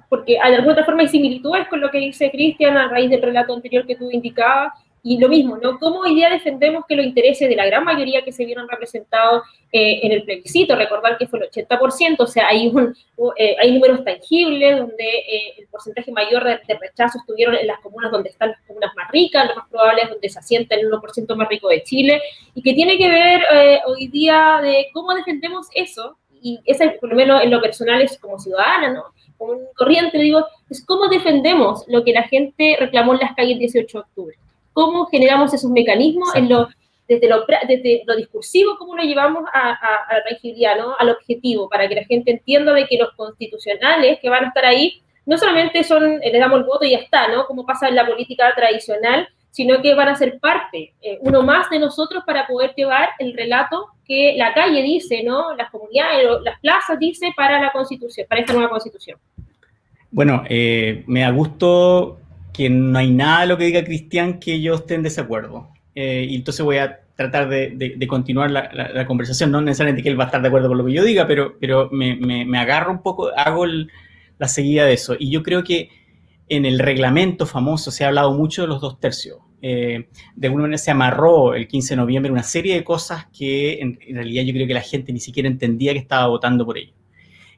porque 0.08 0.34
de 0.34 0.40
alguna 0.40 0.72
otra 0.72 0.86
forma 0.86 1.02
hay 1.02 1.10
similitudes 1.10 1.68
con 1.68 1.82
lo 1.82 1.92
que 1.92 1.98
dice 1.98 2.32
Cristian 2.32 2.78
a 2.78 2.88
raíz 2.88 3.10
del 3.10 3.22
relato 3.22 3.54
anterior 3.54 3.86
que 3.86 3.98
tú 3.98 4.10
indicabas, 4.10 4.72
y 5.02 5.18
lo 5.18 5.30
mismo, 5.30 5.58
¿no? 5.58 5.80
¿Cómo 5.80 6.02
hoy 6.02 6.16
día 6.16 6.30
defendemos 6.30 6.84
que 6.88 6.96
los 6.96 7.06
intereses 7.06 7.48
de 7.48 7.56
la 7.56 7.66
gran 7.66 7.84
mayoría 7.84 8.24
que 8.24 8.32
se 8.32 8.46
vieron 8.46 8.68
representados 8.68 9.44
eh, 9.72 10.00
en 10.04 10.12
el 10.12 10.24
plebiscito, 10.24 10.76
recordar 10.76 11.18
que 11.18 11.28
fue 11.28 11.40
el 11.40 11.50
80%, 11.50 12.16
o 12.20 12.28
sea, 12.28 12.48
hay, 12.48 12.68
un, 12.68 12.96
eh, 13.38 13.56
hay 13.62 13.72
números 13.72 14.04
tangibles 14.04 14.78
donde 14.78 15.06
eh, 15.06 15.54
el 15.58 15.68
porcentaje 15.68 16.12
mayor 16.12 16.44
de, 16.44 16.60
rechazo 16.80 17.20
estuvieron 17.20 17.56
en 17.56 17.68
las 17.68 17.80
comunas 17.80 18.12
donde 18.12 18.30
están 18.30 18.50
las 18.50 18.62
comunas 18.68 18.92
más 18.96 19.10
ricas, 19.12 19.48
lo 19.48 19.56
más 19.56 19.70
probable 19.70 20.02
es 20.04 20.10
donde 20.10 20.30
se 20.30 20.40
asienta 20.40 20.76
el 20.76 20.90
1% 20.90 21.36
más 21.36 21.48
rico 21.48 21.70
de 21.70 21.84
Chile, 21.84 22.22
y 22.54 22.62
que 22.62 22.74
tiene 22.74 22.98
que 22.98 23.10
ver 23.10 23.42
hoy 23.86 24.08
día 24.08 24.60
de 24.62 24.88
cómo 24.94 25.14
defendemos 25.14 25.68
eso, 25.74 26.18
y 26.42 26.60
esa, 26.66 26.92
por 27.00 27.10
lo 27.10 27.16
menos 27.16 27.44
en 27.44 27.52
lo 27.52 27.62
personal 27.62 28.02
es 28.02 28.18
como 28.18 28.40
ciudadana, 28.40 28.94
¿no? 28.94 29.04
Como 29.38 29.54
un 29.54 29.66
corriente, 29.76 30.18
digo, 30.18 30.46
es 30.70 30.86
cómo 30.86 31.08
defendemos 31.08 31.86
lo 31.88 32.04
que 32.04 32.14
la 32.14 32.24
gente 32.24 32.78
reclamó 32.80 33.14
en 33.14 33.20
las 33.20 33.36
calles 33.36 33.54
el 33.54 33.60
18 33.60 33.98
de 33.98 34.02
octubre 34.02 34.38
cómo 34.74 35.06
generamos 35.08 35.54
esos 35.54 35.70
mecanismos 35.72 36.34
en 36.36 36.50
lo, 36.50 36.68
desde, 37.08 37.28
lo, 37.28 37.46
desde 37.68 38.04
lo 38.06 38.16
discursivo, 38.16 38.78
cómo 38.78 38.96
lo 38.96 39.04
llevamos 39.04 39.44
a, 39.54 39.72
a, 39.72 40.14
la 40.14 40.24
tranquilidad, 40.24 40.78
¿no? 40.78 40.96
al 40.98 41.10
objetivo, 41.10 41.68
para 41.68 41.88
que 41.88 41.96
la 41.96 42.06
gente 42.06 42.32
entienda 42.32 42.74
de 42.74 42.86
que 42.88 42.98
los 42.98 43.12
constitucionales 43.14 44.20
que 44.22 44.30
van 44.30 44.46
a 44.46 44.48
estar 44.50 44.66
ahí 44.66 45.02
no 45.26 45.38
solamente 45.38 45.84
son, 45.84 46.22
eh, 46.24 46.32
les 46.32 46.40
damos 46.40 46.60
el 46.60 46.66
voto 46.66 46.86
y 46.86 46.92
ya 46.92 46.98
está, 46.98 47.28
¿no? 47.28 47.46
como 47.46 47.66
pasa 47.66 47.88
en 47.88 47.96
la 47.96 48.06
política 48.06 48.54
tradicional, 48.56 49.28
sino 49.52 49.82
que 49.82 49.96
van 49.96 50.08
a 50.08 50.16
ser 50.16 50.40
parte, 50.40 50.94
eh, 51.02 51.18
uno 51.22 51.42
más 51.42 51.70
de 51.70 51.80
nosotros 51.80 52.24
para 52.26 52.48
poder 52.48 52.74
llevar 52.76 53.10
el 53.20 53.34
relato 53.36 53.88
que 54.06 54.36
la 54.38 54.54
calle 54.54 54.82
dice, 54.82 55.24
¿no? 55.24 55.56
Las 55.56 55.70
comunidades, 55.70 56.26
las 56.44 56.60
plazas 56.60 57.00
dice 57.00 57.32
para 57.36 57.60
la 57.62 57.72
constitución, 57.72 58.26
para 58.30 58.42
esta 58.42 58.54
nueva 58.54 58.70
constitución. 58.70 59.20
Bueno, 60.12 60.44
eh, 60.50 61.04
me 61.08 61.22
da 61.22 61.32
gusto 61.32 62.20
que 62.54 62.70
no 62.70 62.98
hay 62.98 63.12
nada 63.12 63.42
de 63.42 63.48
lo 63.48 63.58
que 63.58 63.66
diga 63.66 63.84
Cristian 63.84 64.40
que 64.40 64.62
yo 64.62 64.76
esté 64.76 64.96
en 64.96 65.04
desacuerdo. 65.04 65.70
Eh, 65.96 66.28
y 66.30 66.36
entonces 66.36 66.64
voy 66.64 66.78
a 66.78 67.02
tratar 67.16 67.50
de, 67.50 68.08
continuar 68.08 68.50
la, 68.52 69.06
conversación. 69.06 69.52
No 69.52 69.62
necesariamente 69.62 70.04
que 70.04 70.10
él 70.10 70.20
va 70.20 70.24
a 70.24 70.28
estar 70.28 70.42
de 70.42 70.48
acuerdo 70.48 70.70
con 70.70 70.78
lo 70.78 70.86
que 70.86 70.94
yo 70.94 71.04
diga, 71.04 71.28
pero, 71.28 71.58
pero 71.60 71.90
me, 71.92 72.58
agarro 72.58 72.92
un 72.92 73.02
poco, 73.02 73.30
hago 73.36 73.66
la 73.66 74.48
seguida 74.48 74.86
de 74.86 74.94
eso. 74.94 75.16
Y 75.20 75.30
yo 75.30 75.44
creo 75.44 75.64
que 75.64 75.90
en 76.48 76.66
el 76.66 76.80
reglamento 76.80 77.46
famoso 77.46 77.92
se 77.92 78.04
ha 78.04 78.08
hablado 78.08 78.34
mucho 78.34 78.62
de 78.62 78.70
los 78.70 78.82
dos 78.82 79.00
tercios. 79.00 79.40
Eh, 79.62 80.08
de 80.36 80.48
alguna 80.48 80.64
manera 80.64 80.78
se 80.78 80.92
amarró 80.92 81.54
el 81.54 81.68
15 81.68 81.90
de 81.90 81.98
noviembre 81.98 82.32
una 82.32 82.44
serie 82.44 82.76
de 82.76 82.86
cosas 82.86 83.28
que 83.38 83.82
en, 83.82 84.00
realidad 84.16 84.44
yo 84.44 84.54
creo 84.54 84.68
que 84.68 84.74
la 84.74 84.82
gente 84.82 85.12
ni 85.12 85.20
siquiera 85.20 85.50
entendía 85.50 85.92
que 85.92 86.00
estaba 86.00 86.28
votando 86.28 86.66
por 86.66 86.78
ello. 86.78 86.94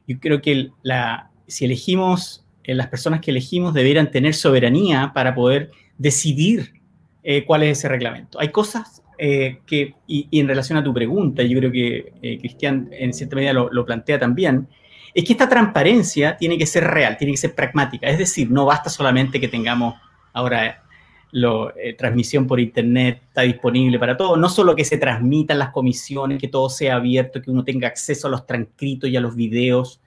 Yo 0.08 0.18
creo 0.18 0.42
que 0.42 0.70
la, 0.82 1.30
si 1.46 1.64
elegimos, 1.64 2.41
las 2.64 2.88
personas 2.88 3.20
que 3.20 3.30
elegimos 3.30 3.74
deberían 3.74 4.10
tener 4.10 4.34
soberanía 4.34 5.12
para 5.14 5.34
poder 5.34 5.70
decidir 5.98 6.82
eh, 7.22 7.44
cuál 7.44 7.62
es 7.62 7.78
ese 7.78 7.88
reglamento. 7.88 8.40
Hay 8.40 8.48
cosas 8.50 9.02
eh, 9.18 9.60
que, 9.66 9.94
y, 10.06 10.28
en 10.32 10.48
relación 10.48 10.78
a 10.78 10.84
tu 10.84 10.92
pregunta, 10.92 11.42
yo 11.42 11.58
creo 11.58 11.70
que 11.70 12.12
eh, 12.20 12.38
Cristian 12.38 12.88
en 12.92 13.12
cierta 13.12 13.36
medida 13.36 13.52
lo, 13.52 13.84
plantea 13.84 14.18
también, 14.18 14.66
es 15.14 15.24
que 15.24 15.32
esta 15.32 15.48
transparencia 15.48 16.36
tiene 16.36 16.58
que 16.58 16.66
ser 16.66 16.84
real, 16.84 17.16
tiene 17.16 17.34
que 17.34 17.38
ser 17.38 17.54
pragmática. 17.54 18.08
Es 18.08 18.18
decir, 18.18 18.50
no 18.50 18.64
basta 18.64 18.90
solamente 18.90 19.40
que 19.40 19.48
tengamos 19.48 19.94
ahora 20.32 20.82
la 21.30 21.72
transmisión 21.96 22.46
por 22.46 22.60
internet, 22.60 23.22
está 23.28 23.42
disponible 23.42 23.98
para 23.98 24.16
todos, 24.16 24.38
no 24.38 24.48
solo 24.48 24.74
que 24.74 24.84
se 24.84 24.98
transmitan 24.98 25.58
las 25.58 25.70
comisiones, 25.70 26.38
que 26.38 26.48
todo 26.48 26.68
sea 26.68 26.96
abierto, 26.96 27.40
que 27.40 27.50
uno 27.50 27.64
tenga 27.64 27.88
acceso 27.88 28.26
a 28.26 28.30
los 28.30 28.46
transcritos 28.46 29.08
y 29.08 29.16
a 29.16 29.20
los 29.20 29.34
videos 29.34 30.00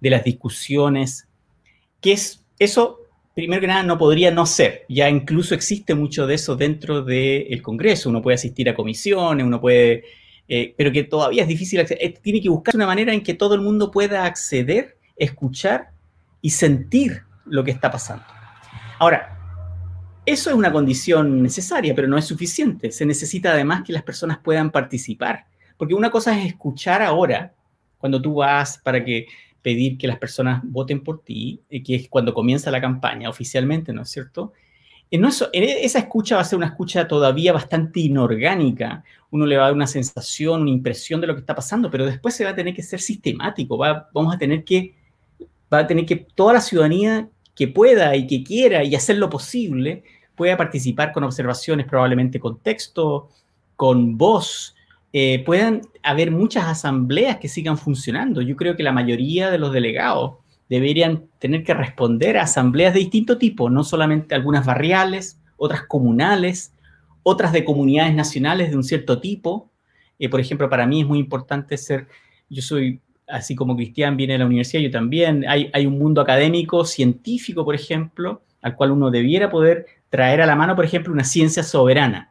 de 0.00 0.10
las 0.10 0.24
discusiones, 0.24 1.27
que 2.00 2.12
es 2.12 2.44
eso 2.58 3.08
primero 3.38 3.60
que 3.60 3.68
nada, 3.68 3.84
no 3.84 3.96
podría 3.98 4.32
no 4.32 4.46
ser. 4.46 4.84
Ya 4.88 5.08
incluso 5.08 5.54
existe 5.54 5.94
mucho 5.94 6.26
de 6.26 6.34
eso 6.34 6.56
dentro 6.56 7.02
del 7.02 7.62
Congreso. 7.62 8.10
Uno 8.10 8.20
puede 8.20 8.34
asistir 8.34 8.68
a 8.68 8.74
comisiones, 8.74 9.46
uno 9.46 9.60
puede... 9.60 10.02
Eh, 10.48 10.74
pero 10.76 10.90
que 10.90 11.04
todavía 11.04 11.42
es 11.42 11.48
difícil 11.48 11.78
acceder. 11.78 12.18
Tiene 12.20 12.40
que 12.40 12.48
buscar 12.48 12.74
una 12.74 12.86
manera 12.86 13.14
en 13.14 13.22
que 13.22 13.34
todo 13.34 13.54
el 13.54 13.60
mundo 13.60 13.92
pueda 13.92 14.24
acceder, 14.24 14.96
escuchar 15.16 15.90
y 16.42 16.50
sentir 16.50 17.22
lo 17.44 17.62
que 17.62 17.70
está 17.70 17.92
pasando. 17.92 18.24
Ahora, 18.98 19.38
eso 20.26 20.50
es 20.50 20.56
una 20.56 20.72
condición 20.72 21.40
necesaria, 21.40 21.94
pero 21.94 22.08
no 22.08 22.18
es 22.18 22.24
suficiente. 22.24 22.90
Se 22.90 23.06
necesita 23.06 23.52
además 23.52 23.84
que 23.86 23.92
las 23.92 24.02
personas 24.02 24.38
puedan 24.38 24.72
participar. 24.72 25.46
Porque 25.76 25.94
una 25.94 26.10
cosa 26.10 26.36
es 26.36 26.44
escuchar 26.44 27.02
ahora, 27.02 27.54
cuando 27.98 28.20
tú 28.20 28.34
vas 28.34 28.78
para 28.78 29.04
que 29.04 29.28
pedir 29.68 29.98
que 29.98 30.06
las 30.06 30.18
personas 30.18 30.62
voten 30.64 31.04
por 31.04 31.22
ti, 31.22 31.60
eh, 31.68 31.82
que 31.82 31.94
es 31.94 32.08
cuando 32.08 32.32
comienza 32.32 32.70
la 32.70 32.80
campaña 32.80 33.28
oficialmente, 33.28 33.92
¿no 33.92 34.00
es 34.00 34.08
cierto? 34.08 34.54
En 35.10 35.26
eso, 35.26 35.50
esa 35.52 35.98
escucha 35.98 36.36
va 36.36 36.40
a 36.40 36.44
ser 36.44 36.56
una 36.56 36.68
escucha 36.68 37.06
todavía 37.06 37.52
bastante 37.52 38.00
inorgánica. 38.00 39.04
Uno 39.30 39.44
le 39.44 39.58
va 39.58 39.64
a 39.64 39.66
dar 39.66 39.74
una 39.74 39.86
sensación, 39.86 40.62
una 40.62 40.70
impresión 40.70 41.20
de 41.20 41.26
lo 41.26 41.34
que 41.34 41.40
está 41.40 41.54
pasando, 41.54 41.90
pero 41.90 42.06
después 42.06 42.34
se 42.34 42.44
va 42.44 42.50
a 42.50 42.54
tener 42.54 42.74
que 42.74 42.82
ser 42.82 42.98
sistemático. 42.98 43.76
Va, 43.76 44.08
vamos 44.14 44.34
a 44.34 44.38
tener 44.38 44.64
que, 44.64 44.94
va 45.70 45.80
a 45.80 45.86
tener 45.86 46.06
que 46.06 46.16
toda 46.16 46.54
la 46.54 46.62
ciudadanía 46.62 47.28
que 47.54 47.68
pueda 47.68 48.16
y 48.16 48.26
que 48.26 48.42
quiera 48.42 48.84
y 48.84 48.94
hacer 48.94 49.18
lo 49.18 49.28
posible 49.28 50.02
pueda 50.34 50.56
participar 50.56 51.12
con 51.12 51.24
observaciones, 51.24 51.84
probablemente 51.84 52.40
con 52.40 52.58
texto, 52.60 53.28
con 53.76 54.16
voz, 54.16 54.74
eh, 55.12 55.42
puedan 55.44 55.82
haber 56.02 56.30
muchas 56.30 56.66
asambleas 56.66 57.38
que 57.38 57.48
sigan 57.48 57.78
funcionando. 57.78 58.42
Yo 58.42 58.56
creo 58.56 58.76
que 58.76 58.82
la 58.82 58.92
mayoría 58.92 59.50
de 59.50 59.58
los 59.58 59.72
delegados 59.72 60.36
deberían 60.68 61.24
tener 61.38 61.64
que 61.64 61.72
responder 61.72 62.36
a 62.36 62.42
asambleas 62.42 62.92
de 62.92 63.00
distinto 63.00 63.38
tipo, 63.38 63.70
no 63.70 63.84
solamente 63.84 64.34
algunas 64.34 64.66
barriales, 64.66 65.40
otras 65.56 65.84
comunales, 65.84 66.74
otras 67.22 67.52
de 67.52 67.64
comunidades 67.64 68.14
nacionales 68.14 68.70
de 68.70 68.76
un 68.76 68.84
cierto 68.84 69.18
tipo. 69.18 69.70
Eh, 70.18 70.28
por 70.28 70.40
ejemplo, 70.40 70.68
para 70.68 70.86
mí 70.86 71.00
es 71.00 71.06
muy 71.06 71.18
importante 71.18 71.78
ser, 71.78 72.06
yo 72.50 72.60
soy, 72.60 73.00
así 73.26 73.54
como 73.54 73.76
Cristian 73.76 74.16
viene 74.16 74.34
de 74.34 74.40
la 74.40 74.46
universidad, 74.46 74.82
yo 74.82 74.90
también, 74.90 75.44
hay, 75.48 75.70
hay 75.72 75.86
un 75.86 75.98
mundo 75.98 76.20
académico, 76.20 76.84
científico, 76.84 77.64
por 77.64 77.74
ejemplo, 77.74 78.42
al 78.60 78.76
cual 78.76 78.90
uno 78.90 79.10
debiera 79.10 79.50
poder 79.50 79.86
traer 80.10 80.42
a 80.42 80.46
la 80.46 80.56
mano, 80.56 80.76
por 80.76 80.84
ejemplo, 80.84 81.12
una 81.12 81.24
ciencia 81.24 81.62
soberana 81.62 82.30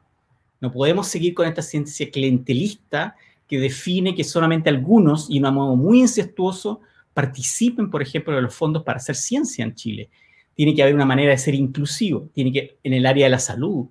no 0.60 0.72
podemos 0.72 1.08
seguir 1.08 1.34
con 1.34 1.48
esta 1.48 1.62
ciencia 1.62 2.10
clientelista 2.10 3.16
que 3.48 3.60
define 3.60 4.16
que 4.16 4.24
solamente 4.24 4.70
algunos, 4.70 5.28
y 5.30 5.40
de 5.40 5.48
un 5.48 5.56
modo 5.56 5.76
muy 5.76 6.02
incestuoso, 6.02 6.82
participen, 7.14 7.90
por 7.90 8.02
ejemplo, 8.02 8.36
de 8.36 8.42
los 8.42 8.54
fondos 8.54 8.84
para 8.84 8.98
hacer 8.98 9.16
ciencia 9.16 9.64
en 9.64 9.74
Chile. 9.74 10.10
Tiene 10.54 10.76
que 10.76 10.84
haber 10.84 10.96
una 10.96 11.06
manera 11.06 11.32
de 11.32 11.38
ser 11.38 11.56
inclusivo, 11.56 12.30
tiene 12.34 12.52
que, 12.52 12.78
en 12.84 12.94
el 12.94 13.06
área 13.06 13.26
de 13.26 13.30
la 13.32 13.40
salud, 13.40 13.88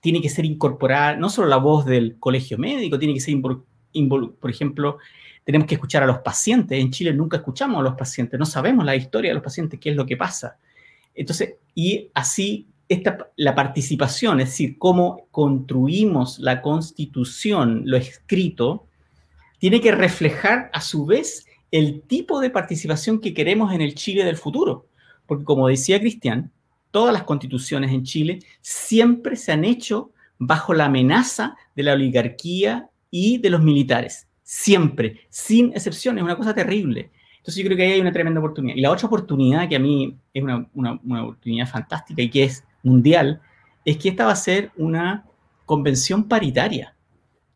tiene 0.00 0.20
que 0.20 0.28
ser 0.28 0.44
incorporada 0.44 1.16
no 1.16 1.30
solo 1.30 1.48
la 1.48 1.56
voz 1.56 1.86
del 1.86 2.16
colegio 2.18 2.58
médico, 2.58 2.98
tiene 2.98 3.14
que 3.14 3.20
ser, 3.20 3.40
por 3.40 4.50
ejemplo, 4.50 4.98
tenemos 5.44 5.66
que 5.66 5.74
escuchar 5.74 6.02
a 6.02 6.06
los 6.06 6.18
pacientes. 6.18 6.78
En 6.78 6.90
Chile 6.90 7.14
nunca 7.14 7.38
escuchamos 7.38 7.80
a 7.80 7.82
los 7.82 7.94
pacientes, 7.94 8.38
no 8.38 8.46
sabemos 8.46 8.84
la 8.84 8.96
historia 8.96 9.30
de 9.30 9.34
los 9.34 9.42
pacientes, 9.42 9.80
qué 9.80 9.90
es 9.90 9.96
lo 9.96 10.06
que 10.06 10.16
pasa. 10.16 10.58
Entonces, 11.14 11.54
y 11.74 12.10
así 12.14 12.66
la 13.36 13.54
participación, 13.54 14.40
es 14.40 14.48
decir, 14.48 14.76
cómo 14.78 15.28
construimos 15.30 16.38
la 16.40 16.60
constitución, 16.60 17.82
lo 17.84 17.96
escrito, 17.96 18.86
tiene 19.58 19.80
que 19.80 19.92
reflejar 19.92 20.70
a 20.72 20.80
su 20.80 21.06
vez 21.06 21.46
el 21.70 22.02
tipo 22.02 22.40
de 22.40 22.50
participación 22.50 23.20
que 23.20 23.32
queremos 23.32 23.72
en 23.72 23.80
el 23.80 23.94
Chile 23.94 24.24
del 24.24 24.36
futuro. 24.36 24.88
Porque 25.26 25.44
como 25.44 25.68
decía 25.68 26.00
Cristian, 26.00 26.50
todas 26.90 27.12
las 27.12 27.22
constituciones 27.22 27.92
en 27.92 28.02
Chile 28.02 28.40
siempre 28.60 29.36
se 29.36 29.52
han 29.52 29.64
hecho 29.64 30.10
bajo 30.38 30.74
la 30.74 30.86
amenaza 30.86 31.56
de 31.76 31.84
la 31.84 31.92
oligarquía 31.92 32.88
y 33.10 33.38
de 33.38 33.50
los 33.50 33.62
militares. 33.62 34.26
Siempre, 34.42 35.20
sin 35.28 35.72
excepción, 35.74 36.18
es 36.18 36.24
una 36.24 36.36
cosa 36.36 36.54
terrible. 36.54 37.10
Entonces 37.36 37.62
yo 37.62 37.68
creo 37.68 37.76
que 37.76 37.84
ahí 37.84 37.92
hay 37.92 38.00
una 38.00 38.12
tremenda 38.12 38.40
oportunidad. 38.40 38.76
Y 38.76 38.80
la 38.80 38.90
otra 38.90 39.06
oportunidad 39.06 39.68
que 39.68 39.76
a 39.76 39.78
mí 39.78 40.16
es 40.34 40.42
una, 40.42 40.68
una 40.74 41.22
oportunidad 41.22 41.68
fantástica 41.68 42.20
y 42.20 42.30
que 42.30 42.44
es 42.44 42.64
mundial, 42.82 43.40
es 43.84 43.96
que 43.96 44.10
esta 44.10 44.26
va 44.26 44.32
a 44.32 44.36
ser 44.36 44.70
una 44.76 45.24
convención 45.66 46.24
paritaria. 46.24 46.94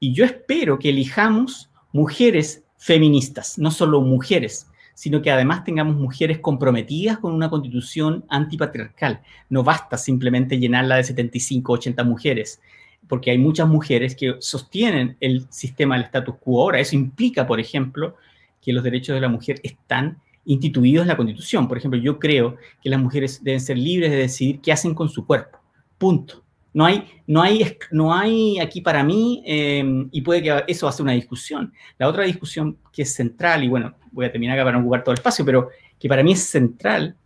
Y 0.00 0.12
yo 0.12 0.24
espero 0.24 0.78
que 0.78 0.90
elijamos 0.90 1.70
mujeres 1.92 2.64
feministas, 2.76 3.58
no 3.58 3.70
solo 3.70 4.00
mujeres, 4.00 4.68
sino 4.94 5.20
que 5.22 5.30
además 5.30 5.64
tengamos 5.64 5.96
mujeres 5.96 6.38
comprometidas 6.38 7.18
con 7.18 7.32
una 7.32 7.50
constitución 7.50 8.24
antipatriarcal. 8.28 9.22
No 9.48 9.64
basta 9.64 9.98
simplemente 9.98 10.58
llenarla 10.58 10.96
de 10.96 11.04
75, 11.04 11.72
80 11.72 12.04
mujeres, 12.04 12.60
porque 13.08 13.30
hay 13.30 13.38
muchas 13.38 13.68
mujeres 13.68 14.14
que 14.14 14.36
sostienen 14.38 15.16
el 15.20 15.46
sistema 15.50 15.96
del 15.96 16.04
status 16.04 16.36
quo 16.40 16.62
ahora. 16.62 16.80
Eso 16.80 16.94
implica, 16.94 17.46
por 17.46 17.60
ejemplo, 17.60 18.16
que 18.62 18.72
los 18.72 18.84
derechos 18.84 19.14
de 19.14 19.20
la 19.20 19.28
mujer 19.28 19.60
están 19.62 20.20
instituidos 20.44 21.02
en 21.02 21.08
la 21.08 21.16
Constitución. 21.16 21.68
Por 21.68 21.78
ejemplo, 21.78 21.98
yo 21.98 22.18
creo 22.18 22.56
que 22.82 22.90
las 22.90 23.00
mujeres 23.00 23.42
deben 23.42 23.60
ser 23.60 23.78
libres 23.78 24.10
de 24.10 24.18
decidir 24.18 24.60
qué 24.60 24.72
hacen 24.72 24.94
con 24.94 25.08
su 25.08 25.26
cuerpo. 25.26 25.58
Punto. 25.98 26.44
No 26.72 26.84
hay, 26.84 27.04
no 27.28 27.40
hay, 27.40 27.76
no 27.92 28.12
hay 28.12 28.58
aquí 28.58 28.80
para 28.80 29.04
mí, 29.04 29.42
em, 29.46 30.08
y 30.10 30.22
puede 30.22 30.42
que 30.42 30.64
eso 30.66 30.90
ser 30.90 31.04
una 31.04 31.12
discusión. 31.12 31.72
La 31.98 32.08
otra 32.08 32.24
discusión 32.24 32.78
que 32.92 33.02
es 33.02 33.14
central, 33.14 33.62
y 33.62 33.68
bueno, 33.68 33.94
voy 34.10 34.26
a 34.26 34.32
terminar 34.32 34.58
acá 34.58 34.64
para 34.64 34.76
no 34.76 34.82
ocupar 34.82 35.04
todo 35.04 35.12
el 35.12 35.18
espacio, 35.18 35.44
pero 35.44 35.68
que 36.00 36.08
para 36.08 36.24
mí 36.24 36.32
es 36.32 36.40
central 36.40 37.16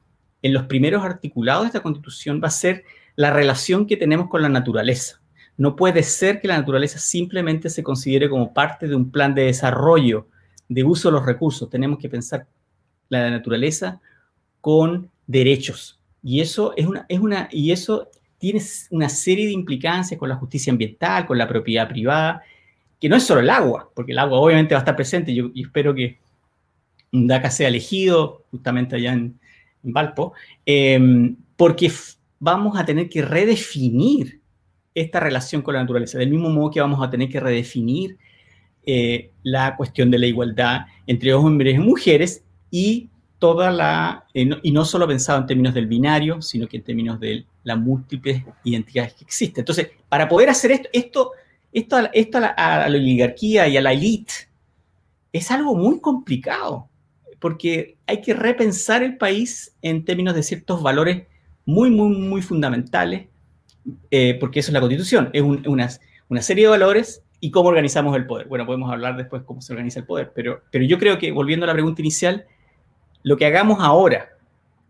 en 0.42 0.52
los 0.52 0.64
primeros 0.64 1.02
articulados 1.02 1.62
de 1.62 1.68
esta 1.68 1.81
Constitución 1.81 2.40
va 2.42 2.48
a 2.48 2.52
ser 2.52 2.85
la 3.16 3.33
relación 3.33 3.87
que 3.87 3.96
tenemos 3.96 4.28
con 4.28 4.42
la 4.42 4.48
naturaleza. 4.48 5.20
No 5.57 5.74
puede 5.74 6.02
ser 6.02 6.40
que 6.40 6.48
la 6.48 6.59
naturaleza 6.59 6.98
simplemente 6.98 7.70
se 7.70 7.83
considere 7.83 8.28
como 8.28 8.54
parte 8.54 8.87
de 8.87 8.94
un 8.94 9.11
plan 9.11 9.35
de 9.35 9.44
desarrollo, 9.44 10.28
de 10.68 10.85
uso 10.85 11.09
de 11.09 11.12
los 11.14 11.26
recursos. 11.26 11.68
Tenemos 11.68 11.98
que 11.98 12.09
pensar 12.09 12.46
la 13.08 13.30
naturaleza 13.30 14.00
con 14.60 15.10
derechos. 15.26 16.00
Y 16.22 16.40
eso 16.40 16.74
es 16.76 16.86
una, 16.86 17.06
es 17.08 17.20
una, 17.20 17.48
y 17.50 17.70
eso 17.70 18.08
tiene 18.38 18.60
una 18.90 19.08
serie 19.08 19.46
de 19.46 19.52
implicancias 19.52 20.18
con 20.18 20.28
la 20.28 20.36
justicia 20.36 20.72
ambiental, 20.72 21.26
con 21.26 21.38
la 21.38 21.48
propiedad 21.48 21.88
privada, 21.88 22.42
que 23.00 23.08
no 23.08 23.16
es 23.16 23.24
solo 23.24 23.40
el 23.40 23.50
agua, 23.50 23.90
porque 23.94 24.12
el 24.12 24.18
agua 24.18 24.38
obviamente 24.38 24.74
va 24.74 24.80
a 24.80 24.82
estar 24.82 24.96
presente. 24.96 25.34
Yo, 25.34 25.50
espero 25.54 25.94
que 25.94 26.18
DACA 27.12 27.50
sea 27.50 27.68
elegido 27.68 28.44
justamente 28.50 28.96
allá 28.96 29.12
en, 29.12 29.38
Valpo, 29.80 30.32
em, 30.66 31.36
porque 31.56 31.90
vamos 32.40 32.78
a 32.78 32.84
tener 32.84 33.08
que 33.08 33.22
redefinir 33.22 34.40
esta 34.94 35.20
relación 35.20 35.62
con 35.62 35.74
la 35.74 35.80
naturaleza, 35.80 36.18
del 36.18 36.30
mismo 36.30 36.50
modo 36.50 36.70
que 36.70 36.80
vamos 36.80 37.00
a 37.02 37.08
tener 37.08 37.28
que 37.28 37.40
redefinir 37.40 38.18
eh, 38.84 39.30
la 39.42 39.76
cuestión 39.76 40.10
de 40.10 40.18
la 40.18 40.26
igualdad 40.26 40.86
entre 41.06 41.32
hombres 41.32 41.76
y 41.76 41.78
mujeres 41.78 42.44
y 42.70 43.09
toda 43.38 43.70
la, 43.70 44.24
eh, 44.35 44.48
y 44.62 44.72
no 44.72 44.85
solo 44.85 45.07
pensado 45.07 45.40
en 45.40 45.46
términos 45.46 45.74
del 45.74 45.87
binario, 45.87 46.42
sino 46.42 46.66
que 46.66 46.78
en 46.78 46.83
términos 46.83 47.20
de 47.20 47.46
las 47.62 47.78
múltiples 47.78 48.42
identidades 48.64 49.14
que 49.14 49.24
existen. 49.24 49.62
Entonces, 49.62 49.90
para 50.09 50.28
poder 50.28 50.50
hacer 50.50 50.72
esto, 50.72 50.88
esto, 50.92 51.33
esto, 51.72 51.98
esto 52.12 52.38
a, 52.38 52.40
la, 52.40 52.48
a 52.48 52.88
la 52.88 52.96
oligarquía 52.96 53.68
y 53.68 53.76
a 53.76 53.81
la 53.81 53.92
élite 53.92 54.33
es 55.33 55.50
algo 55.50 55.76
muy 55.76 56.00
complicado, 56.00 56.88
porque 57.38 57.96
hay 58.07 58.20
que 58.20 58.35
repensar 58.35 59.02
el 59.02 59.16
país 59.16 59.76
en 59.83 60.04
términos 60.04 60.35
de 60.35 60.42
ciertos 60.42 60.83
valores 60.83 61.26
muy, 61.64 61.90
muy, 61.90 62.16
muy 62.16 62.42
fundamentales, 62.42 63.28
eh, 64.11 64.37
porque 64.40 64.61
eso 64.61 64.70
es 64.70 64.74
la 64.74 64.81
constitución, 64.81 65.31
es 65.33 65.42
una, 65.42 65.88
una 66.28 66.42
serie 66.42 66.64
de 66.64 66.70
valores 66.70 67.22
¿Y 67.40 67.50
cómo 67.52 67.68
organizamos 67.68 68.16
el 68.16 68.26
poder? 68.26 68.48
Bueno, 68.48 68.66
podemos 68.66 68.90
hablar 68.90 69.16
después 69.16 69.42
cómo 69.44 69.61
se 69.61 69.72
organiza 69.72 70.00
el 70.00 70.07
poder, 70.07 70.33
pero, 70.35 70.62
pero 70.72 70.85
yo 70.85 70.98
creo 70.98 71.18
que, 71.18 71.31
volviendo 71.31 71.64
a 71.64 71.68
la 71.68 71.72
pregunta 71.72 72.02
inicial, 72.02 72.46
lo 73.22 73.37
que 73.37 73.46
hagamos 73.46 73.78
ahora 73.81 74.31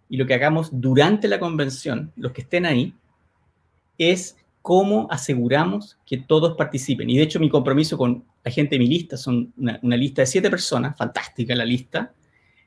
y 0.09 0.17
lo 0.17 0.27
que 0.27 0.35
hagamos 0.35 0.71
durante 0.73 1.29
la 1.29 1.39
convención, 1.39 2.13
los 2.17 2.33
que 2.33 2.43
estén 2.43 2.67
ahí, 2.67 2.95
es 3.99 4.37
cómo 4.63 5.09
aseguramos 5.11 5.99
que 6.07 6.19
todos 6.19 6.57
participen. 6.57 7.11
Y 7.11 7.17
de 7.17 7.23
hecho 7.23 7.41
mi 7.41 7.49
compromiso 7.49 7.97
con 7.97 8.25
la 8.45 8.51
gente 8.51 8.77
de 8.77 8.81
mi 8.81 8.87
lista 8.87 9.17
son 9.17 9.53
una, 9.57 9.97
lista 9.97 10.23
de 10.23 10.27
siete 10.27 10.51
personas, 10.51 10.97
fantástica 10.97 11.55
la 11.55 11.65
lista. 11.65 12.13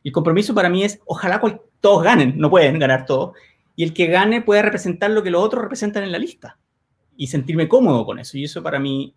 El 0.04 0.12
compromiso 0.12 0.54
para 0.54 0.70
mí 0.70 0.84
es, 0.84 1.00
ojalá 1.06 1.42
todos 1.80 2.04
ganen, 2.04 2.38
no 2.38 2.50
pueden 2.50 2.80
ganar 2.80 3.06
todos, 3.06 3.36
y 3.76 3.84
el 3.84 3.94
que 3.94 4.08
gane 4.08 4.42
pueda 4.42 4.62
representar 4.62 5.12
lo 5.12 5.24
que 5.24 5.32
los 5.32 5.44
otros 5.44 5.64
representan 5.64 6.04
en 6.04 6.12
la 6.12 6.20
lista 6.20 6.58
y 7.18 7.28
sentirme 7.28 7.68
cómodo 7.68 8.06
con 8.06 8.20
eso. 8.20 8.38
Y 8.38 8.44
eso 8.44 8.62
para 8.62 8.80
mí 8.80 9.14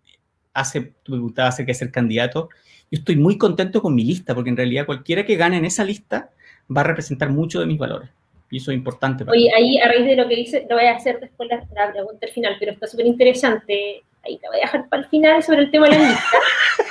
hace, 0.53 0.93
tú 1.03 1.11
me 1.11 1.17
preguntabas 1.17 1.55
acerca 1.55 1.71
de 1.71 1.75
ser 1.75 1.91
candidato, 1.91 2.49
yo 2.91 2.99
estoy 2.99 3.15
muy 3.15 3.37
contento 3.37 3.81
con 3.81 3.95
mi 3.95 4.03
lista, 4.03 4.33
porque 4.33 4.49
en 4.49 4.57
realidad 4.57 4.85
cualquiera 4.85 5.25
que 5.25 5.35
gane 5.35 5.57
en 5.57 5.65
esa 5.65 5.83
lista 5.83 6.29
va 6.75 6.81
a 6.81 6.85
representar 6.85 7.29
mucho 7.29 7.59
de 7.59 7.65
mis 7.65 7.77
valores. 7.77 8.09
Y 8.49 8.57
eso 8.57 8.71
es 8.71 8.77
importante. 8.77 9.25
Para 9.25 9.35
Oye, 9.35 9.51
ahí 9.55 9.77
a 9.79 9.87
raíz 9.87 10.05
de 10.05 10.15
lo 10.15 10.27
que 10.27 10.35
dice, 10.35 10.65
lo 10.69 10.75
voy 10.75 10.85
a 10.85 10.95
hacer 10.95 11.19
después 11.19 11.49
la, 11.49 11.65
la 11.75 11.91
pregunta 11.91 12.25
al 12.25 12.31
final, 12.31 12.55
pero 12.59 12.71
está 12.71 12.87
súper 12.87 13.07
interesante. 13.07 14.03
Ahí 14.23 14.37
te 14.37 14.47
voy 14.47 14.57
a 14.57 14.61
dejar 14.61 14.87
para 14.89 15.03
el 15.03 15.09
final 15.09 15.43
sobre 15.43 15.63
el 15.63 15.71
tema 15.71 15.87
de 15.89 15.97
la 15.97 16.09
lista. 16.09 16.37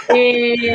eh, 0.14 0.72